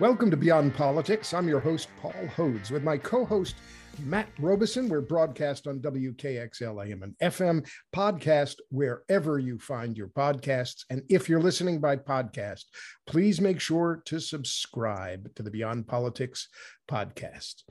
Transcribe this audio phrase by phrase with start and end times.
[0.00, 1.32] Welcome to Beyond Politics.
[1.32, 3.54] I'm your host, Paul Hodes, with my co host,
[4.00, 4.88] Matt Robison.
[4.88, 7.64] We're broadcast on WKXL AM and FM,
[7.94, 10.82] podcast wherever you find your podcasts.
[10.90, 12.64] And if you're listening by podcast,
[13.06, 16.48] please make sure to subscribe to the Beyond Politics
[16.90, 17.62] podcast.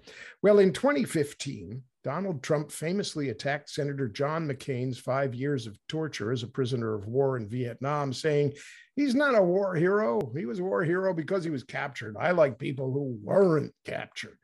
[0.41, 6.43] Well, in 2015, Donald Trump famously attacked Senator John McCain's five years of torture as
[6.43, 8.53] a prisoner of war in Vietnam, saying
[8.95, 10.19] he's not a war hero.
[10.35, 12.17] He was a war hero because he was captured.
[12.19, 14.37] I like people who weren't captured.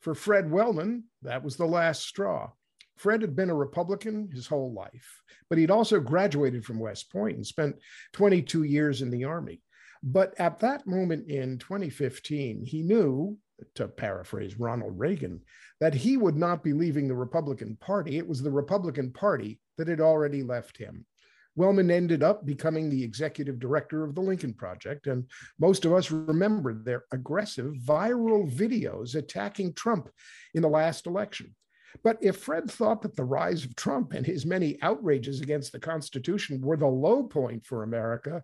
[0.00, 2.50] For Fred Wellman, that was the last straw.
[2.96, 7.36] Fred had been a Republican his whole life, but he'd also graduated from West Point
[7.36, 7.76] and spent
[8.12, 9.62] 22 years in the Army.
[10.02, 13.38] But at that moment in 2015, he knew,
[13.74, 15.40] to paraphrase Ronald Reagan,
[15.80, 18.18] that he would not be leaving the Republican Party.
[18.18, 21.06] It was the Republican Party that had already left him.
[21.54, 26.10] Wellman ended up becoming the executive director of the Lincoln Project, and most of us
[26.10, 30.08] remember their aggressive viral videos attacking Trump
[30.54, 31.54] in the last election.
[32.02, 35.80] But if Fred thought that the rise of Trump and his many outrages against the
[35.80, 38.42] Constitution were the low point for America,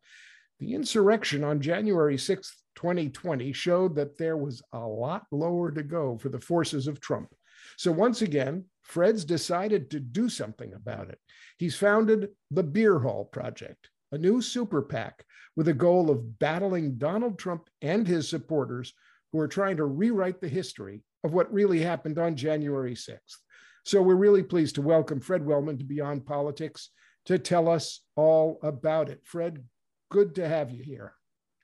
[0.59, 6.17] the insurrection on January 6th, 2020 showed that there was a lot lower to go
[6.19, 7.35] for the forces of Trump.
[7.77, 11.19] So once again, Fred's decided to do something about it.
[11.59, 15.25] He's founded the Beer Hall Project, a new super PAC
[15.57, 18.95] with a goal of battling Donald Trump and his supporters
[19.33, 23.37] who are trying to rewrite the history of what really happened on January 6th.
[23.85, 26.91] So we're really pleased to welcome Fred Wellman to Beyond Politics
[27.27, 29.21] to tell us all about it.
[29.25, 29.65] Fred,
[30.11, 31.15] good to have you here.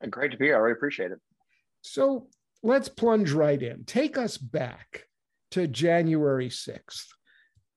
[0.00, 0.56] And great to be here.
[0.56, 1.18] I really appreciate it.
[1.82, 2.28] So
[2.62, 3.84] let's plunge right in.
[3.84, 5.04] Take us back
[5.52, 7.06] to January 6th.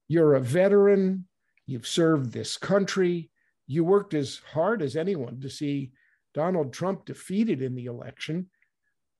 [0.07, 1.27] You're a veteran,
[1.65, 3.29] you've served this country,
[3.67, 5.91] you worked as hard as anyone to see
[6.33, 8.49] Donald Trump defeated in the election.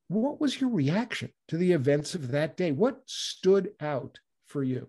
[0.08, 2.72] What was your reaction to the events of that day?
[2.72, 4.88] What stood out for you?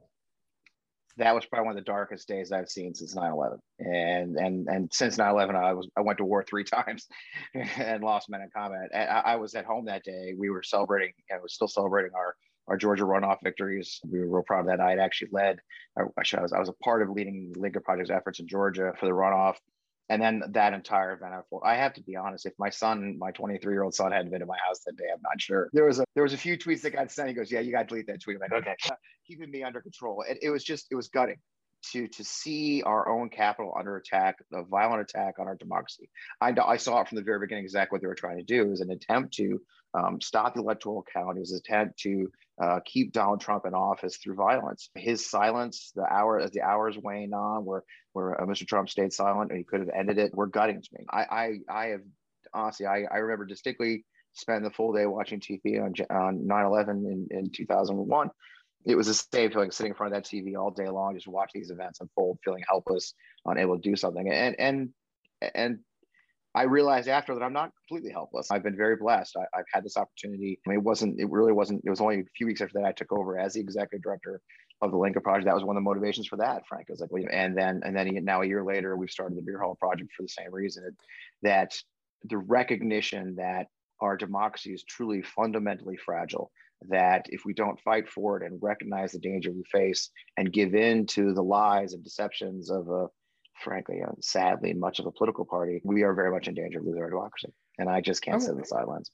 [1.19, 3.59] That was probably one of the darkest days I've seen since 9/11.
[3.81, 7.07] And and and since 9/11, I was I went to war three times
[7.55, 8.91] and lost men in combat.
[8.95, 10.35] I, I was at home that day.
[10.37, 12.35] We were celebrating, and was still celebrating our
[12.69, 14.01] our Georgia runoff victories.
[14.09, 14.81] We were real proud of that.
[14.81, 15.59] I had actually led,
[16.19, 18.93] actually, I was, I was a part of leading the Lincoln Project's efforts in Georgia
[19.01, 19.57] for the runoff.
[20.11, 22.47] And then that entire event, I have to be honest.
[22.47, 25.05] If my son, my 23 year old son, hadn't been in my house that day,
[25.13, 25.69] I'm not sure.
[25.73, 27.29] There was a there was a few tweets that got sent.
[27.29, 28.75] He goes, "Yeah, you got to delete that tweet." I'm like, okay,
[29.27, 30.25] keeping me under control.
[30.27, 31.37] It, it was just it was gutting
[31.93, 36.11] to to see our own capital under attack, a violent attack on our democracy.
[36.41, 38.63] I, I saw it from the very beginning exactly what they were trying to do.
[38.63, 39.61] It was an attempt to
[39.95, 41.37] um, stop the electoral count.
[41.37, 42.31] It was an attempt to
[42.63, 44.91] uh, keep Donald Trump in office through violence.
[44.95, 48.67] His silence, the hour as the hours weighing on, where where uh, Mr.
[48.67, 51.07] Trump stayed silent and he could have ended it, were gutting to me.
[51.11, 52.03] I I, I have
[52.53, 57.29] honestly, I, I remember distinctly spending the full day watching TV on on 9/11 in,
[57.31, 58.31] in 2001.
[58.85, 61.27] It was the same feeling sitting in front of that TV all day long, just
[61.27, 64.31] watching these events unfold, feeling helpless, unable to do something.
[64.31, 64.91] And and
[65.55, 65.81] and
[66.55, 68.51] I realized after that I'm not completely helpless.
[68.51, 69.37] I've been very blessed.
[69.37, 70.59] I, have had this opportunity.
[70.67, 72.87] I mean, it wasn't, it really wasn't, it was only a few weeks after that
[72.87, 74.41] I took over as the executive director
[74.81, 75.45] of the Lincoln Project.
[75.45, 76.89] That was one of the motivations for that, Frank.
[76.89, 79.61] Was like, well, and then, and then now a year later, we've started the Beer
[79.61, 80.97] Hall Project for the same reason
[81.43, 81.81] that
[82.25, 83.69] the recognition that
[84.01, 86.51] our democracy is truly fundamentally fragile
[86.89, 90.75] that if we don't fight for it and recognize the danger we face and give
[90.75, 93.09] in to the lies and deceptions of a
[93.63, 96.85] frankly, uh, sadly, much of a political party, we are very much in danger of
[96.85, 97.53] losing our democracy.
[97.79, 99.11] And I just can't sit on the sidelines.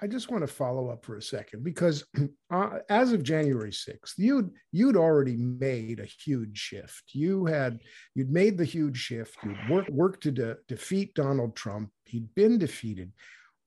[0.00, 2.04] I just want to follow up for a second because
[2.52, 7.02] uh, as of January 6th, you'd you'd already made a huge shift.
[7.14, 7.80] You had
[8.14, 9.36] you'd made the huge shift.
[9.42, 11.90] You'd worked worked to de- defeat Donald Trump.
[12.04, 13.12] He'd been defeated.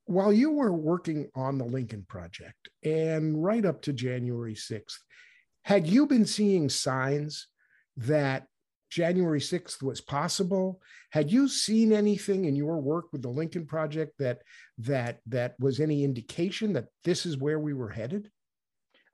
[0.06, 4.97] While you were working on the Lincoln Project and right up to January 6th,
[5.63, 7.47] had you been seeing signs
[7.97, 8.47] that
[8.91, 10.81] January 6th was possible.
[11.12, 14.41] Had you seen anything in your work with the Lincoln Project that
[14.79, 18.30] that that was any indication that this is where we were headed?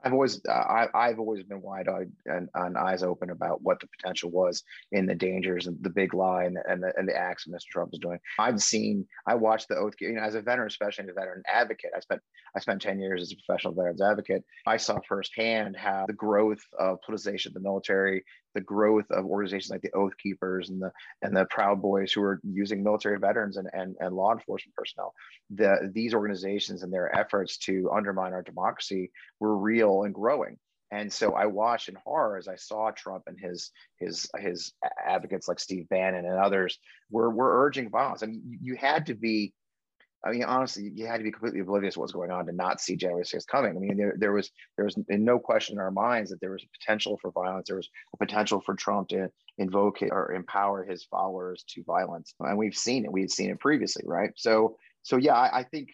[0.03, 3.79] I've always uh, I, have always been wide eyed and, and, eyes open about what
[3.79, 7.07] the potential was in the dangers and the big lie and the, and the, and
[7.07, 7.65] the acts Mr.
[7.71, 8.19] Trump was doing.
[8.37, 11.43] I've seen I watched the oath you know as a veteran, especially as a veteran
[11.51, 11.91] advocate.
[11.95, 12.21] I spent
[12.55, 14.43] I spent ten years as a professional veterans advocate.
[14.65, 18.23] I saw firsthand how the growth of politicization of the military,
[18.57, 22.23] the growth of organizations like the Oath Keepers and the and the Proud Boys who
[22.23, 25.13] are using military veterans and, and, and law enforcement personnel.
[25.51, 30.57] The these organizations and their efforts to undermine our democracy were real and growing.
[30.89, 34.73] And so I watched in horror as I saw Trump and his his his
[35.05, 36.79] advocates like Steve Bannon and others
[37.11, 38.23] were were urging violence.
[38.23, 39.53] I mean, you had to be
[40.25, 42.81] I mean, honestly, you had to be completely oblivious to what's going on to not
[42.81, 43.77] see January 6th coming.
[43.77, 46.63] I mean, there, there was there was no question in our minds that there was
[46.63, 47.67] a potential for violence.
[47.67, 52.57] There was a potential for Trump to invoke or empower his followers to violence, and
[52.57, 53.11] we've seen it.
[53.11, 54.31] We had seen it previously, right?
[54.35, 55.89] So, so yeah, I, I think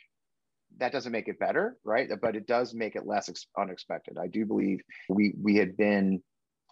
[0.77, 2.09] that doesn't make it better, right?
[2.21, 4.17] But it does make it less ex- unexpected.
[4.17, 6.21] I do believe we we had been.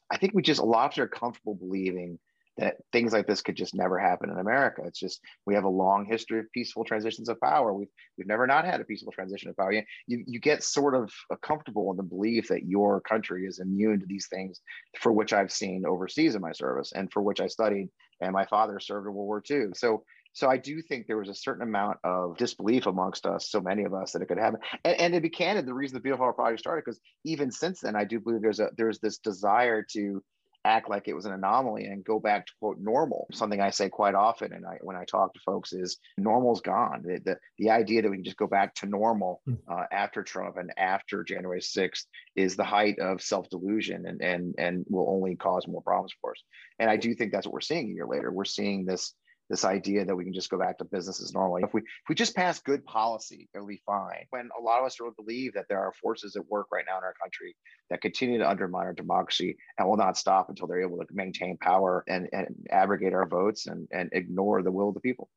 [0.09, 2.17] I think we just a lot of us are comfortable believing
[2.57, 4.81] that things like this could just never happen in America.
[4.85, 7.73] It's just we have a long history of peaceful transitions of power.
[7.73, 7.87] We've
[8.17, 9.71] we've never not had a peaceful transition of power.
[9.71, 11.11] You you get sort of
[11.41, 14.59] comfortable in the belief that your country is immune to these things,
[14.99, 17.89] for which I've seen overseas in my service and for which I studied.
[18.19, 19.69] And my father served in World War II.
[19.73, 23.59] So so I do think there was a certain amount of disbelief amongst us, so
[23.59, 24.59] many of us, that it could happen.
[24.85, 27.81] And, and to be candid, the reason the Beer Hall Project started, because even since
[27.81, 30.23] then, I do believe there's a there's this desire to
[30.63, 33.27] act like it was an anomaly and go back to quote normal.
[33.31, 37.01] Something I say quite often, and I when I talk to folks is normal's gone.
[37.03, 39.55] The the, the idea that we can just go back to normal hmm.
[39.67, 44.55] uh, after Trump and after January sixth is the height of self delusion and and
[44.57, 46.43] and will only cause more problems for us.
[46.79, 48.31] And I do think that's what we're seeing a year later.
[48.31, 49.13] We're seeing this
[49.51, 51.57] this idea that we can just go back to business as normal.
[51.57, 54.25] If we if we just pass good policy, it'll be fine.
[54.29, 56.97] When a lot of us really believe that there are forces at work right now
[56.97, 57.55] in our country
[57.89, 61.57] that continue to undermine our democracy and will not stop until they're able to maintain
[61.57, 65.29] power and, and abrogate our votes and, and ignore the will of the people.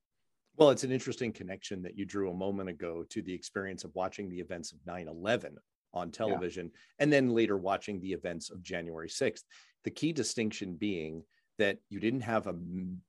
[0.56, 3.90] Well, it's an interesting connection that you drew a moment ago to the experience of
[3.94, 5.56] watching the events of 9 11
[5.92, 6.80] on television yeah.
[7.00, 9.42] and then later watching the events of January 6th.
[9.82, 11.24] The key distinction being
[11.58, 12.54] that you didn't have a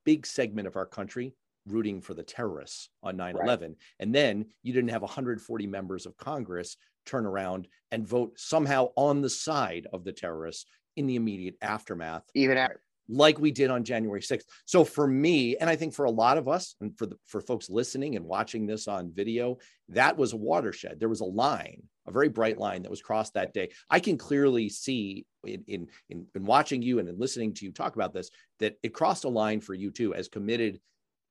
[0.05, 1.33] big segment of our country
[1.67, 3.69] rooting for the terrorists on 9 11.
[3.69, 3.77] Right.
[3.99, 9.21] And then you didn't have 140 members of Congress turn around and vote somehow on
[9.21, 10.65] the side of the terrorists
[10.95, 12.23] in the immediate aftermath.
[12.33, 12.81] Even after.
[13.07, 14.45] Like we did on January 6th.
[14.65, 17.39] So for me, and I think for a lot of us, and for the for
[17.39, 19.59] folks listening and watching this on video,
[19.89, 20.99] that was a watershed.
[20.99, 23.69] There was a line a very bright line that was crossed that day.
[23.89, 27.71] I can clearly see in, in, in, in, watching you and in listening to you
[27.71, 28.29] talk about this
[28.59, 30.79] that it crossed a line for you too, as committed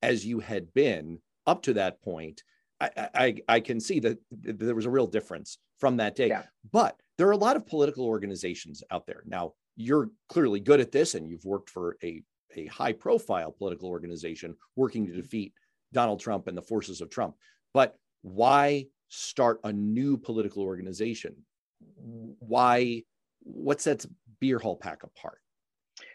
[0.03, 2.43] as you had been up to that point.
[2.81, 6.29] I, I, I can see that there was a real difference from that day.
[6.29, 6.43] Yeah.
[6.73, 9.23] But there are a lot of political organizations out there.
[9.27, 12.23] Now, you're clearly good at this and you've worked for a,
[12.56, 15.20] a high profile political organization working to mm-hmm.
[15.20, 15.53] defeat
[15.93, 17.37] Donald Trump and the forces of Trump.
[17.73, 21.34] But why start a new political organization
[22.38, 23.02] why
[23.40, 24.06] what sets
[24.40, 25.38] beer hall pack apart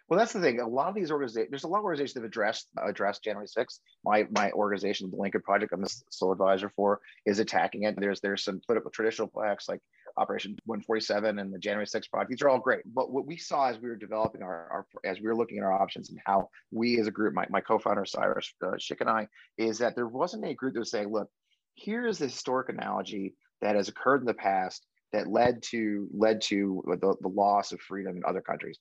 [0.10, 0.60] well, that's the thing.
[0.60, 3.46] A lot of these organizations, there's a lot of organizations that have addressed addressed January
[3.46, 3.80] 6th.
[4.04, 7.96] My my organization, the Lincoln Project, I'm the sole advisor for, is attacking it.
[7.96, 9.82] There's there's some political traditional plaques like
[10.18, 12.32] Operation 147 and the January 6th Project.
[12.32, 12.82] These are all great.
[12.86, 15.64] But what we saw as we were developing our, our as we were looking at
[15.64, 19.10] our options and how we as a group, my, my co-founder Cyrus uh, Schick and
[19.10, 19.28] I,
[19.60, 21.30] is that there wasn't a group that was saying, look,
[21.80, 26.42] here is the historic analogy that has occurred in the past that led to led
[26.42, 28.80] to the, the loss of freedom in other countries.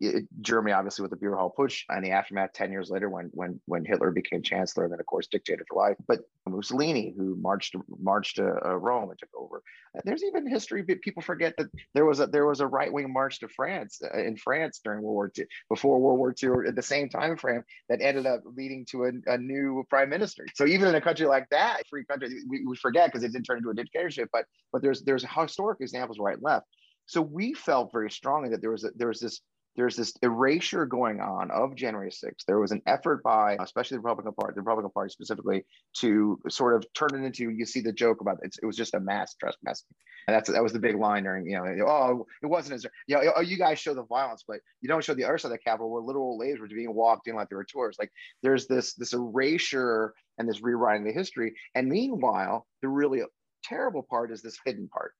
[0.00, 3.30] It, Germany, obviously, with the Beer Hall Putsch, and the aftermath ten years later, when
[3.32, 5.96] when when Hitler became chancellor, and then of course dictator for life.
[6.06, 9.62] But Mussolini, who marched marched to uh, Rome and took over.
[10.04, 10.82] There's even history.
[10.82, 14.18] People forget that there was a there was a right wing march to France uh,
[14.18, 17.62] in France during World War II, before World War II, at the same time frame
[17.88, 20.46] that ended up leading to a, a new prime minister.
[20.54, 23.44] So even in a country like that, free country, we, we forget because it didn't
[23.44, 24.28] turn into a dictatorship.
[24.32, 26.66] But but there's there's historic historic examples right and left.
[27.06, 29.40] So we felt very strongly that there was a, there was this
[29.76, 32.44] there's this erasure going on of January 6th.
[32.46, 35.64] There was an effort by, especially the Republican Party, the Republican Party specifically,
[35.98, 37.50] to sort of turn it into.
[37.50, 39.86] You see the joke about it, it was just a mass trespassing,
[40.26, 41.46] and that's that was the big line during.
[41.46, 44.58] You know, oh, it wasn't as you know, oh, you guys show the violence, but
[44.80, 47.28] you don't show the other side of the Capitol where old ladies were being walked
[47.28, 48.00] in like they were tourists.
[48.00, 48.10] Like
[48.42, 51.54] there's this this erasure and this rewriting the history.
[51.74, 53.22] And meanwhile, the really
[53.64, 55.12] terrible part is this hidden part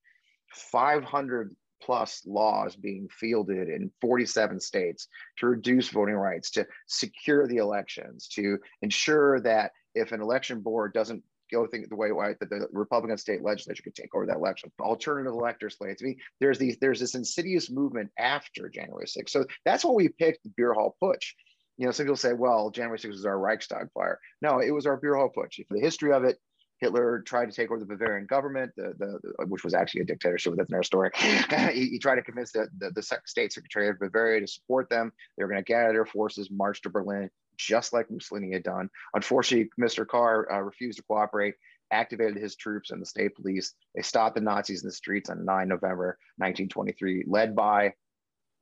[0.52, 5.08] 500 plus laws being fielded in 47 states
[5.38, 10.92] to reduce voting rights, to secure the elections, to ensure that if an election board
[10.92, 14.70] doesn't go think the way that the Republican state legislature could take over that election.
[14.80, 16.02] Alternative elector slates.
[16.02, 19.30] I mean, there's these there's this insidious movement after January 6th.
[19.30, 21.32] So that's what we picked the beer hall putsch.
[21.76, 24.18] You know, some people say, well, January 6th was our Reichstag fire.
[24.42, 25.64] No, it was our beer hall putsch.
[25.66, 26.38] For the history of it,
[26.80, 30.54] Hitler tried to take over the Bavarian government, the, the, which was actually a dictatorship.
[30.56, 31.10] That's another story.
[31.16, 35.12] he, he, tried to convince the, the, the state secretary of Bavaria to support them.
[35.36, 38.90] They were going to gather their forces, march to Berlin, just like Mussolini had done.
[39.14, 40.06] Unfortunately, Mr.
[40.06, 41.54] Kahr uh, refused to cooperate,
[41.90, 43.74] activated his troops and the state police.
[43.94, 47.94] They stopped the Nazis in the streets on 9 November 1923, led by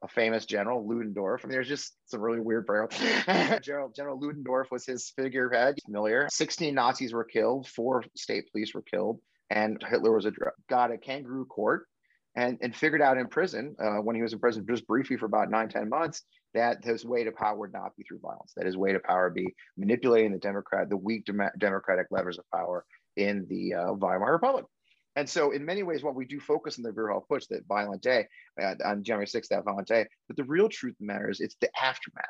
[0.06, 1.44] a famous general, Ludendorff.
[1.44, 2.94] I mean, there's just some really weird parallels.
[3.62, 6.28] general, general Ludendorff was his figurehead, familiar.
[6.30, 9.20] 16 Nazis were killed, four state police were killed,
[9.50, 10.32] and Hitler was a,
[10.68, 11.86] got a kangaroo court
[12.36, 15.26] and, and figured out in prison, uh, when he was in prison just briefly for
[15.26, 16.22] about nine ten months,
[16.54, 19.30] that his way to power would not be through violence, that his way to power
[19.30, 22.84] be manipulating the Democrat, the weak dem- democratic levers of power
[23.16, 24.66] in the uh, Weimar Republic.
[25.16, 27.66] And so, in many ways, what we do focus on the Beer Hall Putsch, that
[27.66, 28.26] violent day
[28.62, 32.26] uh, on January 6th, that violent day, but the real truth matters, it's the aftermath.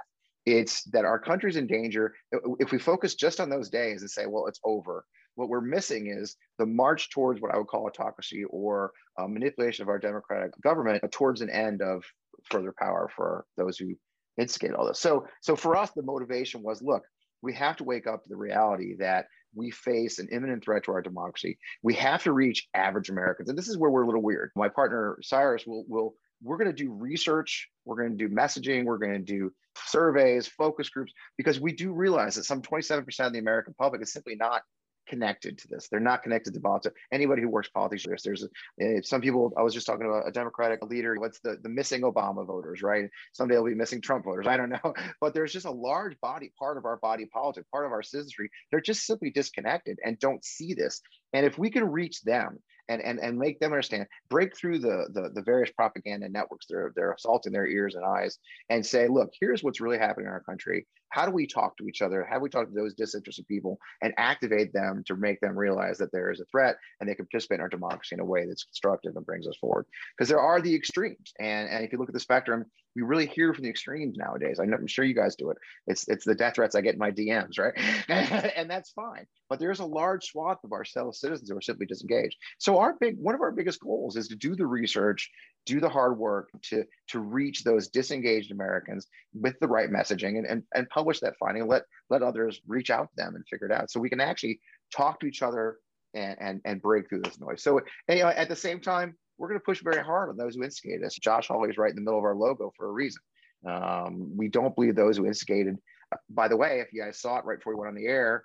[0.46, 2.14] It's that our country's in danger.
[2.60, 6.06] If we focus just on those days and say, well, it's over, what we're missing
[6.06, 10.52] is the march towards what I would call autocracy or uh, manipulation of our democratic
[10.62, 12.04] government towards an end of
[12.44, 13.94] further power for those who
[14.38, 15.00] instigate all this.
[15.00, 17.02] So, so for us, the motivation was, look,
[17.42, 19.26] we have to wake up to the reality that
[19.56, 21.58] we face an imminent threat to our democracy.
[21.82, 23.48] We have to reach average Americans.
[23.48, 24.50] And this is where we're a little weird.
[24.54, 28.84] My partner, Cyrus, will, will we're going to do research, we're going to do messaging,
[28.84, 29.52] we're going to do
[29.86, 34.12] surveys, focus groups, because we do realize that some 27% of the American public is
[34.12, 34.62] simply not
[35.06, 35.88] connected to this.
[35.88, 36.94] They're not connected to politics.
[37.12, 38.46] Anybody who works politics, there's, there's
[38.80, 39.52] a, some people.
[39.56, 41.14] I was just talking about a Democratic leader.
[41.18, 43.08] What's the the missing Obama voters, right?
[43.32, 44.46] Someday they'll be missing Trump voters.
[44.48, 47.86] I don't know, but there's just a large body part of our body politic, part
[47.86, 48.50] of our citizenry.
[48.70, 51.00] They're just simply disconnected and don't see this.
[51.32, 52.58] And if we can reach them
[52.88, 56.92] and and and make them understand, break through the the, the various propaganda networks they're
[56.94, 58.38] they're assaulting their ears and eyes,
[58.70, 60.86] and say, look, here's what's really happening in our country.
[61.10, 62.26] How do we talk to each other?
[62.28, 65.98] How do we talk to those disinterested people and activate them to make them realize
[65.98, 68.46] that there is a threat and they can participate in our democracy in a way
[68.46, 69.86] that's constructive and brings us forward?
[70.16, 72.64] Because there are the extremes, and and if you look at the spectrum,
[72.96, 74.58] we really hear from the extremes nowadays.
[74.58, 75.58] I'm sure you guys do it.
[75.86, 77.74] It's it's the death threats I get in my DMs, right?
[78.56, 79.26] and that's fine.
[79.50, 82.36] But there's a large swath of our fellow citizens who are simply disengaged.
[82.58, 85.30] So our big one of our biggest goals is to do the research,
[85.66, 90.46] do the hard work to to reach those disengaged Americans with the right messaging and
[90.46, 91.68] and, and publish that finding.
[91.68, 93.90] Let let others reach out to them and figure it out.
[93.90, 94.60] So we can actually
[94.94, 95.76] talk to each other
[96.14, 97.62] and and, and break through this noise.
[97.62, 100.56] So you know, at the same time, we're going to push very hard on those
[100.56, 101.14] who instigate us.
[101.14, 103.20] Josh Hawley is right in the middle of our logo for a reason.
[103.68, 105.76] Um, we don't believe those who instigated.
[106.12, 108.06] Uh, by the way, if you guys saw it right before we went on the
[108.06, 108.44] air,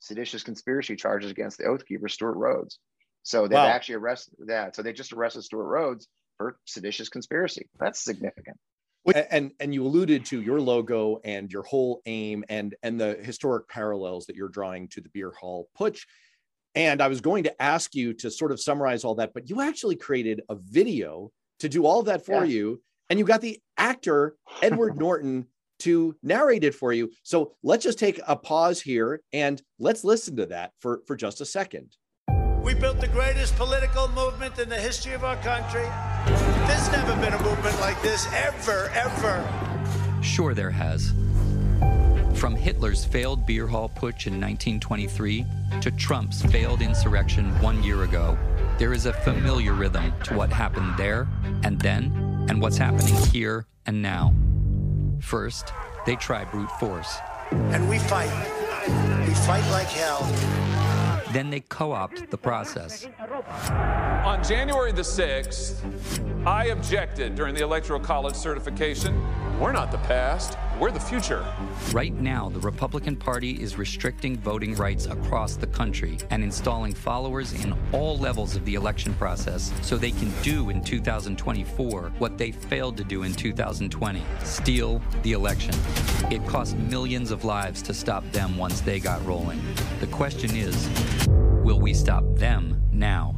[0.00, 2.78] seditious conspiracy charges against the Oath Keeper, Stewart Rhodes.
[3.22, 3.66] So they've wow.
[3.66, 4.74] actually arrested that.
[4.74, 7.68] So they just arrested Stewart Rhodes for seditious conspiracy.
[7.78, 8.56] That's significant.
[9.30, 13.68] And and you alluded to your logo and your whole aim and and the historic
[13.68, 16.02] parallels that you're drawing to the beer hall putsch.
[16.74, 19.60] And I was going to ask you to sort of summarize all that, but you
[19.60, 22.52] actually created a video to do all that for yeah.
[22.52, 22.82] you.
[23.10, 25.46] And you got the actor, Edward Norton,
[25.80, 27.10] to narrate it for you.
[27.24, 31.40] So let's just take a pause here and let's listen to that for, for just
[31.40, 31.94] a second.
[32.62, 35.82] We built the greatest political movement in the history of our country.
[36.68, 40.22] There's never been a movement like this, ever, ever.
[40.22, 41.12] Sure, there has.
[42.38, 45.44] From Hitler's failed beer hall putsch in 1923
[45.80, 48.38] to Trump's failed insurrection one year ago,
[48.78, 51.26] there is a familiar rhythm to what happened there
[51.64, 54.32] and then, and what's happening here and now.
[55.20, 55.72] First,
[56.06, 57.16] they try brute force.
[57.50, 58.30] And we fight.
[59.26, 60.22] We fight like hell.
[61.32, 63.06] Then they co opt the process.
[64.24, 69.18] On January the 6th, I objected during the Electoral College certification.
[69.58, 71.46] We're not the past, we're the future.
[71.92, 77.52] Right now, the Republican Party is restricting voting rights across the country and installing followers
[77.52, 82.50] in all levels of the election process so they can do in 2024 what they
[82.50, 85.72] failed to do in 2020 steal the election.
[86.32, 89.62] It cost millions of lives to stop them once they got rolling.
[90.00, 90.88] The question is
[91.62, 93.36] will we stop them now?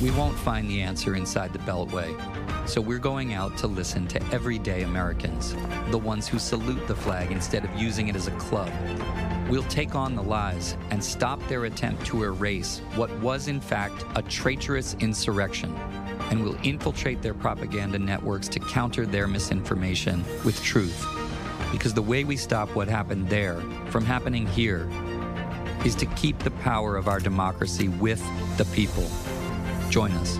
[0.00, 2.14] We won't find the answer inside the Beltway,
[2.68, 5.56] so we're going out to listen to everyday Americans,
[5.90, 8.70] the ones who salute the flag instead of using it as a club.
[9.50, 14.04] We'll take on the lies and stop their attempt to erase what was, in fact,
[14.14, 15.74] a traitorous insurrection.
[16.30, 21.04] And we'll infiltrate their propaganda networks to counter their misinformation with truth.
[21.72, 24.88] Because the way we stop what happened there from happening here
[25.84, 28.24] is to keep the power of our democracy with
[28.58, 29.08] the people.
[29.90, 30.38] Join us.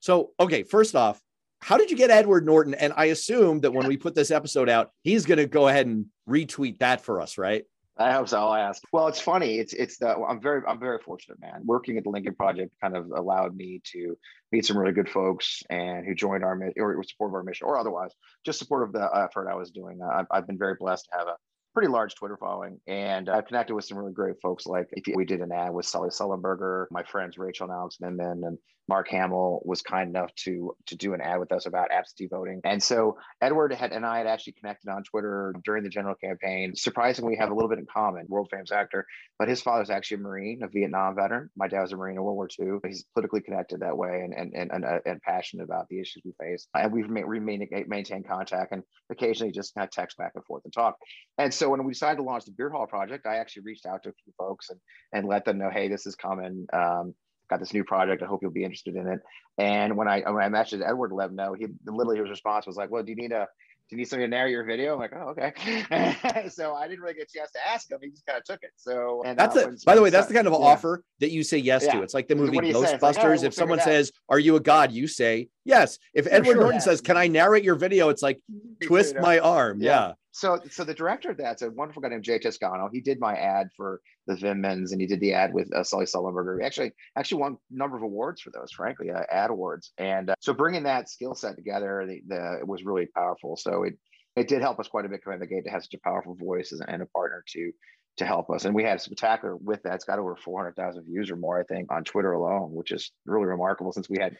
[0.00, 1.20] So, okay, first off,
[1.60, 2.74] how did you get Edward Norton?
[2.74, 5.86] And I assume that when we put this episode out, he's going to go ahead
[5.86, 7.64] and retweet that for us, right?
[7.96, 8.38] I hope so.
[8.38, 8.82] I'll ask.
[8.92, 9.58] Well, it's funny.
[9.58, 11.62] It's it's the I'm very I'm very fortunate, man.
[11.64, 14.18] Working at the Lincoln Project kind of allowed me to
[14.50, 17.78] meet some really good folks and who joined our or support of our mission or
[17.78, 18.10] otherwise
[18.44, 20.00] just support of the effort I was doing.
[20.02, 21.36] I've, I've been very blessed to have a
[21.74, 24.64] pretty large Twitter following, and I've connected with some really great folks.
[24.66, 28.58] Like we did an ad with Sully Sullenberger, my friends Rachel and Alex Vindman, and
[28.88, 32.60] Mark Hamill was kind enough to to do an ad with us about absentee voting.
[32.64, 36.74] And so Edward had and I had actually connected on Twitter during the general campaign.
[36.76, 38.26] Surprisingly, we have a little bit in common.
[38.28, 39.06] World famous actor,
[39.38, 41.48] but his father's actually a Marine, a Vietnam veteran.
[41.56, 42.78] My dad was a Marine in World War II.
[42.86, 46.22] He's politically connected that way and and and, and, uh, and passionate about the issues
[46.24, 46.68] we face.
[46.74, 50.72] And we've remained maintained contact and occasionally just kind of text back and forth and
[50.72, 50.96] talk.
[51.38, 54.02] And so when we decided to launch the Beer Hall Project, I actually reached out
[54.04, 54.80] to a few folks and
[55.12, 56.66] and let them know, hey, this is coming.
[56.72, 57.14] Um,
[57.48, 58.22] got this new project.
[58.22, 59.20] I hope you'll be interested in it.
[59.58, 62.66] And when I when I messaged Edward to let him know, he literally his response
[62.66, 63.46] was like, "Well, do you need a
[63.88, 67.00] do you need somebody to narrate your video?" I'm like, "Oh, okay." so I didn't
[67.00, 67.98] really get a chance to ask him.
[68.02, 68.70] He just kind of took it.
[68.76, 70.58] So and that's uh, By the way, that's the kind of yeah.
[70.58, 71.94] offer that you say yes yeah.
[71.94, 72.02] to.
[72.02, 73.00] It's like the movie Ghostbusters.
[73.00, 75.98] Like, oh, we'll if someone says, "Are you a god?" You say yes.
[76.14, 76.80] If Edward sure, Norton yeah.
[76.80, 78.40] says, "Can I narrate your video?" It's like
[78.82, 79.80] twist my arm.
[79.80, 82.90] yeah so so the director of that's a wonderful guy named Jay Toscano.
[82.92, 86.06] He did my ad for the Vindmans and he did the ad with uh, Sully
[86.06, 86.58] Sullenberger.
[86.58, 89.92] He actually actually won a number of awards for those, frankly, uh, ad awards.
[89.96, 93.56] And uh, so bringing that skill set together, the, the, it was really powerful.
[93.56, 93.96] So it
[94.34, 95.94] it did help us quite a bit coming out of the gate to have such
[95.94, 97.70] a powerful voice and a partner to
[98.16, 98.64] to help us.
[98.64, 99.94] And we had a spectacular with that.
[99.94, 103.46] It's got over 400,000 views or more, I think, on Twitter alone, which is really
[103.46, 104.36] remarkable since we had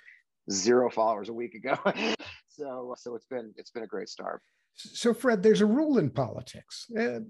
[0.51, 1.77] zero followers a week ago.
[2.49, 4.43] so so it's been it's been a great start.
[4.77, 6.87] So, Fred, there's a rule in politics.
[6.99, 7.21] Uh,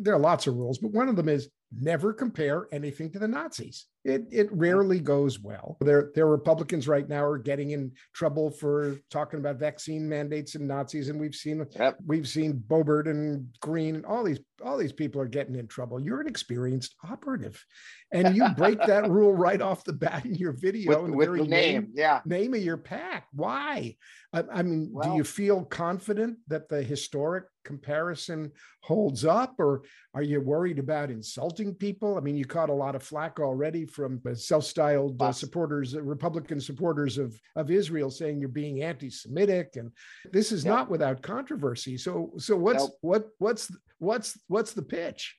[0.00, 1.48] there are lots of rules, but one of them is
[1.80, 3.86] never compare anything to the Nazis.
[4.04, 5.76] It, it rarely goes well.
[5.80, 10.56] There, there are Republicans right now are getting in trouble for talking about vaccine mandates
[10.56, 11.96] and Nazis, and we've seen yep.
[12.04, 16.00] we've seen Boebert and Greene and all these all these people are getting in trouble.
[16.00, 17.64] You're an experienced operative,
[18.12, 21.02] and you break that rule right off the bat in your video.
[21.02, 23.26] With, with the name, name, yeah, name of your pack.
[23.32, 23.96] Why?
[24.32, 28.50] I, I mean, well, do you feel confident that the historic comparison
[28.80, 29.82] holds up, or
[30.14, 32.16] are you worried about insulting people?
[32.16, 36.60] I mean, you caught a lot of flack already from self-styled uh, supporters, uh, Republican
[36.60, 39.90] supporters of of Israel, saying you're being anti-Semitic, and
[40.32, 40.74] this is yep.
[40.74, 41.96] not without controversy.
[41.96, 42.92] So, so what's nope.
[43.00, 45.36] what what's what's what's the pitch?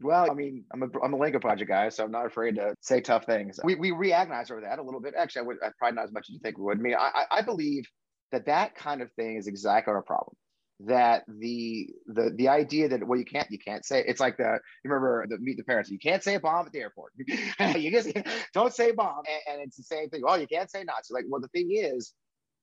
[0.00, 2.74] Well, I mean, I'm a I'm a Lincoln Project guy, so I'm not afraid to
[2.80, 3.58] say tough things.
[3.64, 5.14] We we reagonize over that a little bit.
[5.16, 6.78] Actually, I would I probably not as much as you think we would.
[6.78, 7.84] I mean, I I believe
[8.30, 10.36] that that kind of thing is exactly our problem
[10.80, 14.60] that the the the idea that well you can't you can't say it's like the
[14.84, 17.12] you remember the meet the parents you can't say a bomb at the airport.
[17.78, 18.12] You just
[18.54, 19.22] don't say bomb.
[19.28, 21.12] And, and, it's the same thing oh you can't say Nazi.
[21.12, 22.12] Like well the thing is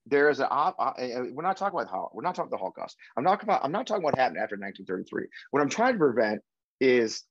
[0.05, 0.93] there is a uh,
[1.33, 2.95] we're not talking about how we're not talking about the Holocaust.
[3.17, 6.41] I'm not about I'm not talking what happened after 1933 what I'm trying to prevent
[6.79, 7.23] is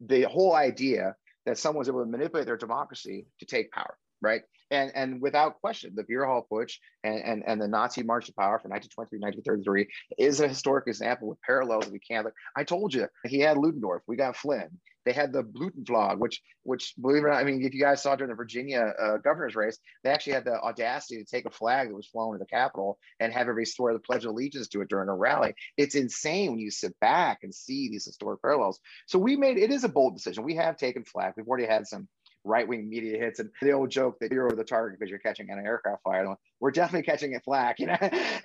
[0.00, 4.90] the whole idea that someone's able to manipulate their democracy to take power right and
[4.94, 8.58] and without question, the Beer Hall Putsch and, and, and the Nazi March to Power
[8.58, 12.24] from 1923, 1933 is a historic example with parallels we can't.
[12.24, 14.78] Like, I told you, he had Ludendorff, we got Flynn.
[15.04, 18.02] They had the Blumenflag, which, which believe it or not, I mean, if you guys
[18.02, 21.50] saw during the Virginia uh, governor's race, they actually had the audacity to take a
[21.50, 24.68] flag that was flown to the Capitol and have everybody swear the Pledge of Allegiance
[24.68, 25.54] to it during a rally.
[25.76, 28.78] It's insane when you sit back and see these historic parallels.
[29.06, 30.44] So we made it is a bold decision.
[30.44, 31.32] We have taken flag.
[31.36, 32.08] We've already had some
[32.44, 35.18] right wing media hits and the old joke that you're over the target because you're
[35.18, 36.34] catching an aircraft fire.
[36.60, 37.98] We're definitely catching a flak, you know,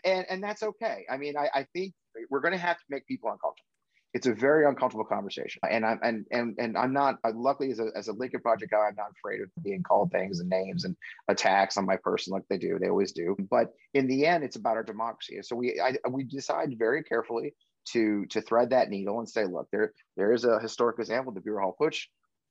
[0.05, 1.05] and and that's okay.
[1.09, 1.93] I mean, I, I think
[2.29, 3.65] we're going to have to make people uncomfortable.
[4.13, 7.17] It's a very uncomfortable conversation, and I'm and and and I'm not.
[7.35, 10.39] Luckily, as a as a Lincoln Project guy, I'm not afraid of being called things
[10.39, 10.95] and names and
[11.27, 12.79] attacks on my person like they do.
[12.79, 13.35] They always do.
[13.51, 15.37] But in the end, it's about our democracy.
[15.43, 17.53] So we I, we decide very carefully
[17.89, 21.41] to to thread that needle and say, look, there there is a historic example, the
[21.41, 22.05] Beer Hall Putsch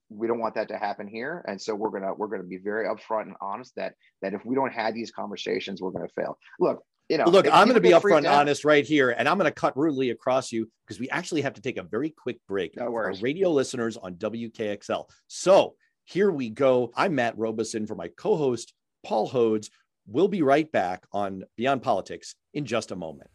[0.08, 1.44] we don't want that to happen here.
[1.48, 4.54] And so we're gonna we're gonna be very upfront and honest that that if we
[4.54, 6.38] don't have these conversations we're gonna fail.
[6.60, 9.48] Look you know look i'm gonna be upfront and honest right here and i'm gonna
[9.48, 12.86] cut rudely across you because we actually have to take a very quick break no
[12.86, 15.74] for our radio listeners on wkxl so
[16.06, 16.92] here we go.
[16.96, 18.72] I'm matt robison for my co-host
[19.04, 19.70] paul hodes.
[20.06, 23.30] We'll be right back on beyond politics in just a moment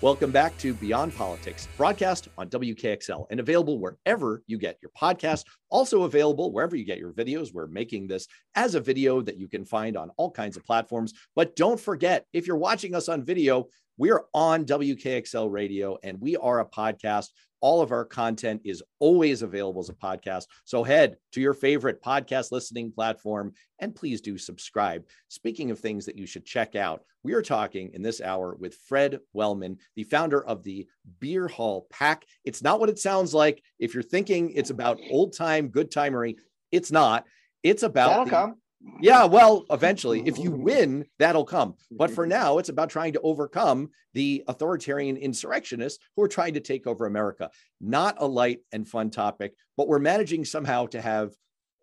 [0.00, 5.44] Welcome back to Beyond Politics, broadcast on WKXL and available wherever you get your podcast.
[5.70, 7.52] Also available wherever you get your videos.
[7.52, 11.14] We're making this as a video that you can find on all kinds of platforms.
[11.34, 16.36] But don't forget, if you're watching us on video, we're on WKXL radio and we
[16.36, 17.30] are a podcast.
[17.60, 20.44] All of our content is always available as a podcast.
[20.64, 25.04] So head to your favorite podcast listening platform and please do subscribe.
[25.28, 28.76] Speaking of things that you should check out, we are talking in this hour with
[28.88, 30.86] Fred Wellman, the founder of the
[31.20, 32.24] Beer Hall Pack.
[32.44, 33.62] It's not what it sounds like.
[33.78, 36.36] If you're thinking it's about old time good timery,
[36.70, 37.24] it's not.
[37.62, 38.54] It's about That'll the, come
[39.00, 41.74] Yeah, well, eventually, if you win, that'll come.
[41.90, 46.60] But for now, it's about trying to overcome the authoritarian insurrectionists who are trying to
[46.60, 47.50] take over America.
[47.80, 51.32] Not a light and fun topic, but we're managing somehow to have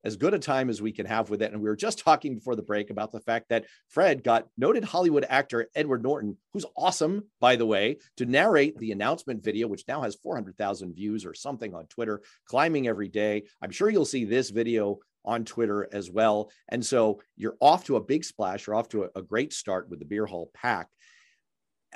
[0.06, 1.52] as good a time as we can have with it.
[1.52, 4.84] And we were just talking before the break about the fact that Fred got noted
[4.84, 9.88] Hollywood actor Edward Norton, who's awesome, by the way, to narrate the announcement video, which
[9.88, 13.44] now has 400,000 views or something on Twitter, climbing every day.
[13.62, 16.52] I'm sure you'll see this video on Twitter as well.
[16.70, 18.68] And so you're off to a big splash.
[18.68, 20.88] You're off to a, a great start with the beer hall pack.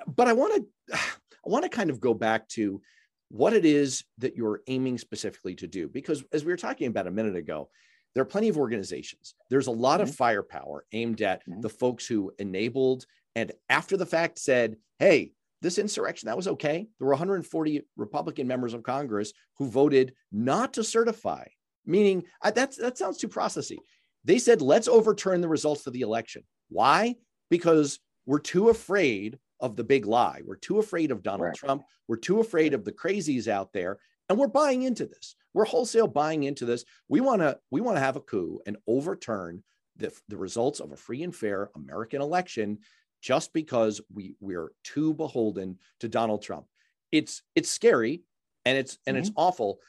[0.07, 2.81] But I want to, I want to kind of go back to
[3.29, 7.07] what it is that you're aiming specifically to do, because as we were talking about
[7.07, 7.69] a minute ago,
[8.13, 9.35] there are plenty of organizations.
[9.49, 10.09] There's a lot mm-hmm.
[10.09, 11.61] of firepower aimed at mm-hmm.
[11.61, 16.87] the folks who enabled and after the fact said, hey, this insurrection, that was okay.
[16.97, 21.45] There were 140 Republican members of Congress who voted not to certify,
[21.85, 23.77] meaning uh, that's, that sounds too processy.
[24.25, 26.43] They said, let's overturn the results of the election.
[26.69, 27.15] Why?
[27.49, 30.41] Because we're too afraid of the big lie.
[30.45, 31.55] We're too afraid of Donald right.
[31.55, 31.83] Trump.
[32.07, 33.99] We're too afraid of the crazies out there.
[34.29, 35.35] And we're buying into this.
[35.53, 36.85] We're wholesale buying into this.
[37.07, 39.63] We want to we want to have a coup and overturn
[39.97, 42.79] the, the results of a free and fair American election
[43.21, 46.67] just because we we're too beholden to Donald Trump.
[47.11, 48.21] It's it's scary
[48.65, 49.21] and it's and mm-hmm.
[49.21, 49.79] it's awful.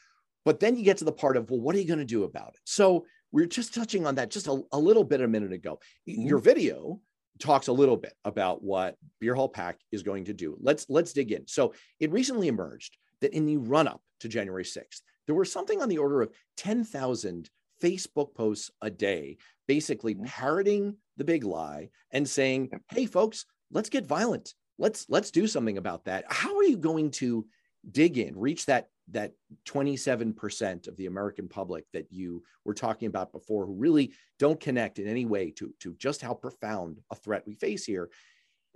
[0.44, 2.24] But then you get to the part of well, what are you going to do
[2.24, 2.60] about it?
[2.64, 5.78] So we are just touching on that just a, a little bit a minute ago.
[6.08, 6.26] Mm-hmm.
[6.26, 7.00] Your video
[7.38, 10.56] talks a little bit about what Beer Hall Pack is going to do.
[10.60, 11.46] Let's let's dig in.
[11.46, 15.80] So it recently emerged that in the run up to January 6th, there were something
[15.80, 17.50] on the order of 10,000
[17.82, 20.24] Facebook posts a day, basically mm-hmm.
[20.24, 24.54] parroting the big lie and saying, "Hey, folks, let's get violent.
[24.78, 27.46] Let's let's do something about that." How are you going to
[27.90, 29.32] dig in, reach that that
[29.66, 34.98] 27% of the American public that you were talking about before, who really don't connect
[34.98, 38.10] in any way to to just how profound a threat we face here?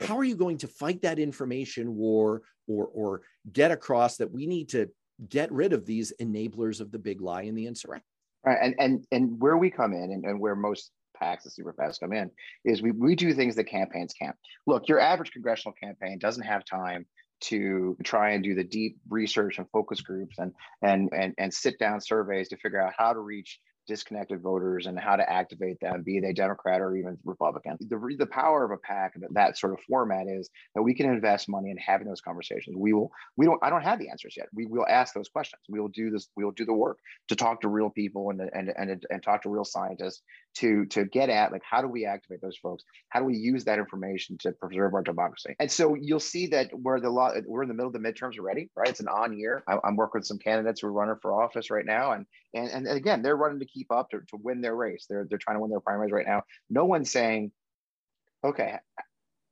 [0.00, 4.46] How are you going to fight that information war or or get across that we
[4.46, 4.88] need to
[5.28, 8.06] get rid of these enablers of the big lie and the insurrection.
[8.44, 8.58] Right.
[8.60, 12.00] And and and where we come in and, and where most PACs and super PACs
[12.00, 12.30] come in
[12.64, 14.36] is we, we do things that campaigns can't.
[14.66, 17.06] Look, your average congressional campaign doesn't have time
[17.48, 20.52] to try and do the deep research and focus groups and
[20.82, 24.98] and and, and sit down surveys to figure out how to reach disconnected voters and
[24.98, 27.76] how to activate them, be they Democrat or even Republican.
[27.80, 31.48] The, the power of a PAC that sort of format is that we can invest
[31.48, 32.76] money in having those conversations.
[32.78, 34.46] We will, we don't, I don't have the answers yet.
[34.54, 35.62] We will ask those questions.
[35.68, 38.40] We will do this, we will do the work to talk to real people and,
[38.40, 40.22] and, and, and talk to real scientists
[40.56, 42.84] to, to get at like, how do we activate those folks?
[43.08, 45.54] How do we use that information to preserve our democracy?
[45.58, 48.38] And so you'll see that we're the law, we're in the middle of the midterms
[48.38, 48.88] already, right?
[48.88, 49.64] It's an on year.
[49.68, 52.12] I, I'm working with some candidates who are running for office right now.
[52.12, 55.06] And, and, and again, they're running to keep up to, to win their race.
[55.08, 56.42] They're they're trying to win their primaries right now.
[56.70, 57.52] No one's saying,
[58.44, 58.78] okay,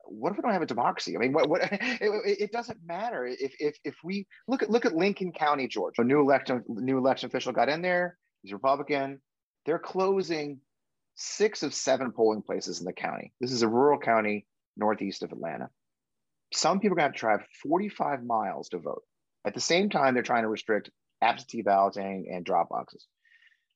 [0.04, 1.16] what if we don't have a democracy?
[1.16, 4.84] I mean, what, what it, it, doesn't matter if, if if we look at look
[4.84, 6.02] at Lincoln County, Georgia.
[6.02, 8.18] A new election new election official got in there.
[8.42, 9.20] He's Republican.
[9.64, 10.60] They're closing
[11.14, 13.32] six of seven polling places in the county.
[13.40, 14.46] This is a rural county
[14.76, 15.68] northeast of Atlanta.
[16.52, 19.02] Some people are going to have to drive 45 miles to vote.
[19.46, 23.06] At the same time, they're trying to restrict absentee balloting and drop boxes.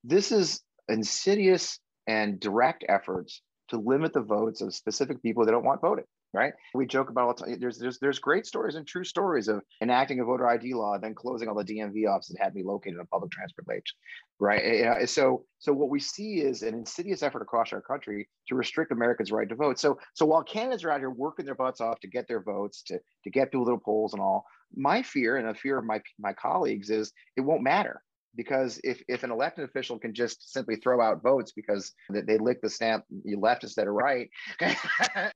[0.05, 5.65] This is insidious and direct efforts to limit the votes of specific people that don't
[5.65, 6.05] want voting
[6.37, 6.53] right?
[6.75, 7.61] We joke about all the time.
[7.61, 11.15] There's, there's, there's great stories and true stories of enacting a voter ID law, then
[11.15, 13.97] closing all the DMV offices that had me located on public transport transportation,
[14.39, 14.63] right?
[14.63, 18.55] Eh, eh, so, so what we see is an insidious effort across our country to
[18.55, 19.79] restrict Americans' right to vote.
[19.79, 22.83] So, so while candidates are out here working their butts off to get their votes,
[22.85, 24.45] to, to get through little polls and all,
[24.75, 28.03] my fear and a fear of my, my colleagues is it won't matter
[28.37, 32.61] because if, if an elected official can just simply throw out votes because they lick
[32.61, 34.29] the stamp you left instead of right.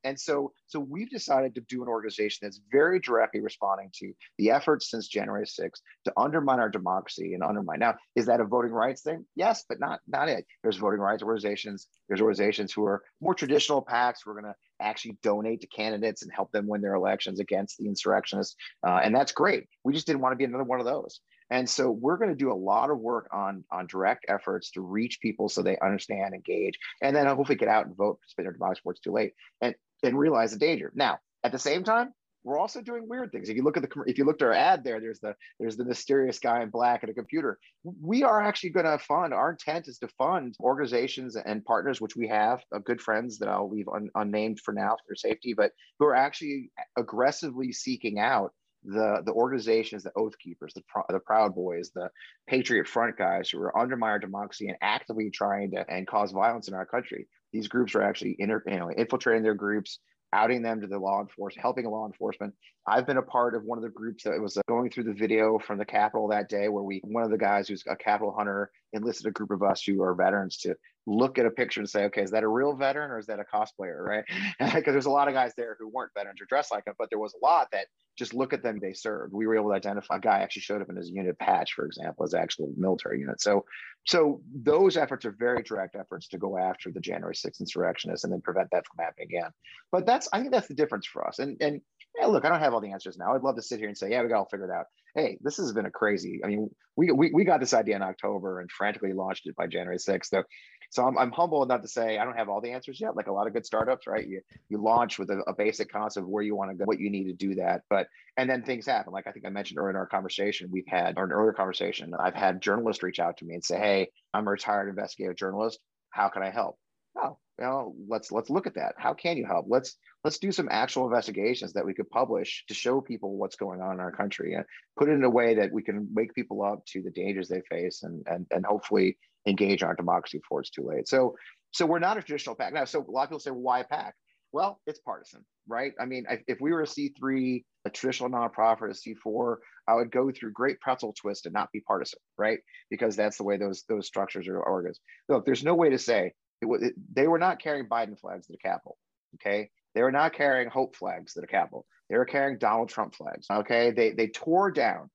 [0.04, 4.50] And so so we've decided to do an organization that's very directly responding to the
[4.50, 8.72] efforts since january 6th to undermine our democracy and undermine now is that a voting
[8.72, 9.24] rights thing?
[9.34, 10.46] Yes but not not it.
[10.62, 14.56] There's voting rights organizations there's organizations who are more traditional PACs who are going to
[14.80, 19.14] actually donate to candidates and help them win their elections against the insurrectionists uh, and
[19.14, 19.66] that's great.
[19.84, 22.36] We just didn't want to be another one of those and so we're going to
[22.36, 26.34] do a lot of work on, on direct efforts to reach people so they understand,
[26.34, 29.32] engage, and then hopefully get out and vote, participate in democracy before it's too late,
[29.60, 30.92] and, and realize the danger.
[30.94, 33.48] Now, at the same time, we're also doing weird things.
[33.48, 35.76] If you look at the if you looked at our ad there, there's the there's
[35.76, 37.58] the mysterious guy in black at a computer.
[37.84, 39.34] We are actually going to fund.
[39.34, 43.48] Our intent is to fund organizations and partners, which we have uh, good friends that
[43.48, 48.52] I'll leave un, unnamed for now for safety, but who are actually aggressively seeking out
[48.84, 52.08] the the organizations, the Oath Keepers, the the Proud Boys, the
[52.48, 56.68] Patriot Front guys who are undermining our democracy and actively trying to and cause violence
[56.68, 57.26] in our country.
[57.52, 59.98] these groups are actually inter, you know, infiltrating their groups,
[60.32, 62.54] outing them to the law enforcement, helping law enforcement.
[62.86, 65.58] I've been a part of one of the groups that was going through the video
[65.58, 68.70] from the Capitol that day, where we, one of the guys who's a Capitol hunter
[68.92, 70.74] enlisted a group of us who are veterans to
[71.10, 73.40] look at a picture and say, okay, is that a real veteran or is that
[73.40, 74.24] a cosplayer, right?
[74.80, 77.10] Because there's a lot of guys there who weren't veterans or dressed like them, but
[77.10, 79.32] there was a lot that just look at them they served.
[79.32, 81.84] We were able to identify a guy actually showed up in his unit patch, for
[81.84, 83.40] example, as actual military unit.
[83.40, 83.64] So,
[84.06, 88.32] so those efforts are very direct efforts to go after the January 6th insurrectionists and
[88.32, 89.50] then prevent that from happening again.
[89.90, 91.38] But that's I think that's the difference for us.
[91.38, 91.80] And and
[92.18, 93.34] yeah, look, I don't have all the answers now.
[93.34, 94.86] I'd love to sit here and say, yeah, we got all figured out.
[95.14, 96.40] Hey, this has been a crazy.
[96.44, 99.66] I mean, we, we, we got this idea in October and frantically launched it by
[99.66, 100.26] January 6th.
[100.26, 100.42] So,
[100.90, 103.14] so I'm, I'm humble enough to say I don't have all the answers yet.
[103.16, 104.26] Like a lot of good startups, right?
[104.26, 106.98] You you launch with a, a basic concept of where you want to go, what
[106.98, 107.82] you need to do that.
[107.88, 109.12] But and then things happen.
[109.12, 112.12] Like I think I mentioned earlier in our conversation, we've had or an earlier conversation,
[112.18, 115.78] I've had journalists reach out to me and say, Hey, I'm a retired investigative journalist.
[116.10, 116.76] How can I help?
[117.16, 118.94] Oh, well, let's let's look at that.
[118.98, 119.66] How can you help?
[119.68, 123.80] Let's let's do some actual investigations that we could publish to show people what's going
[123.80, 124.64] on in our country and
[124.98, 127.60] put it in a way that we can wake people up to the dangers they
[127.70, 131.08] face and and and hopefully engage our democracy before it's too late.
[131.08, 131.36] So
[131.72, 132.84] so we're not a traditional PAC now.
[132.84, 134.14] So a lot of people say, well, why PAC?
[134.52, 135.92] Well, it's partisan, right?
[136.00, 140.32] I mean, if we were a C3, a traditional nonprofit, a C4, I would go
[140.32, 142.58] through great pretzel twist and not be partisan, right?
[142.90, 145.00] Because that's the way those those structures are organized.
[145.28, 148.52] Look, there's no way to say it, it, they were not carrying Biden flags to
[148.52, 148.96] the Capitol.
[149.36, 151.86] Okay, they were not carrying Hope flags to the Capitol.
[152.08, 153.46] They were carrying Donald Trump flags.
[153.50, 155.10] Okay, they they tore down.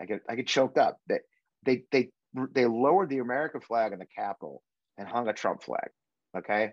[0.00, 0.98] I get I get choked up.
[1.08, 1.20] They
[1.64, 2.10] they they
[2.52, 4.62] they lowered the American flag in the Capitol
[4.98, 5.88] and hung a Trump flag.
[6.36, 6.70] Okay,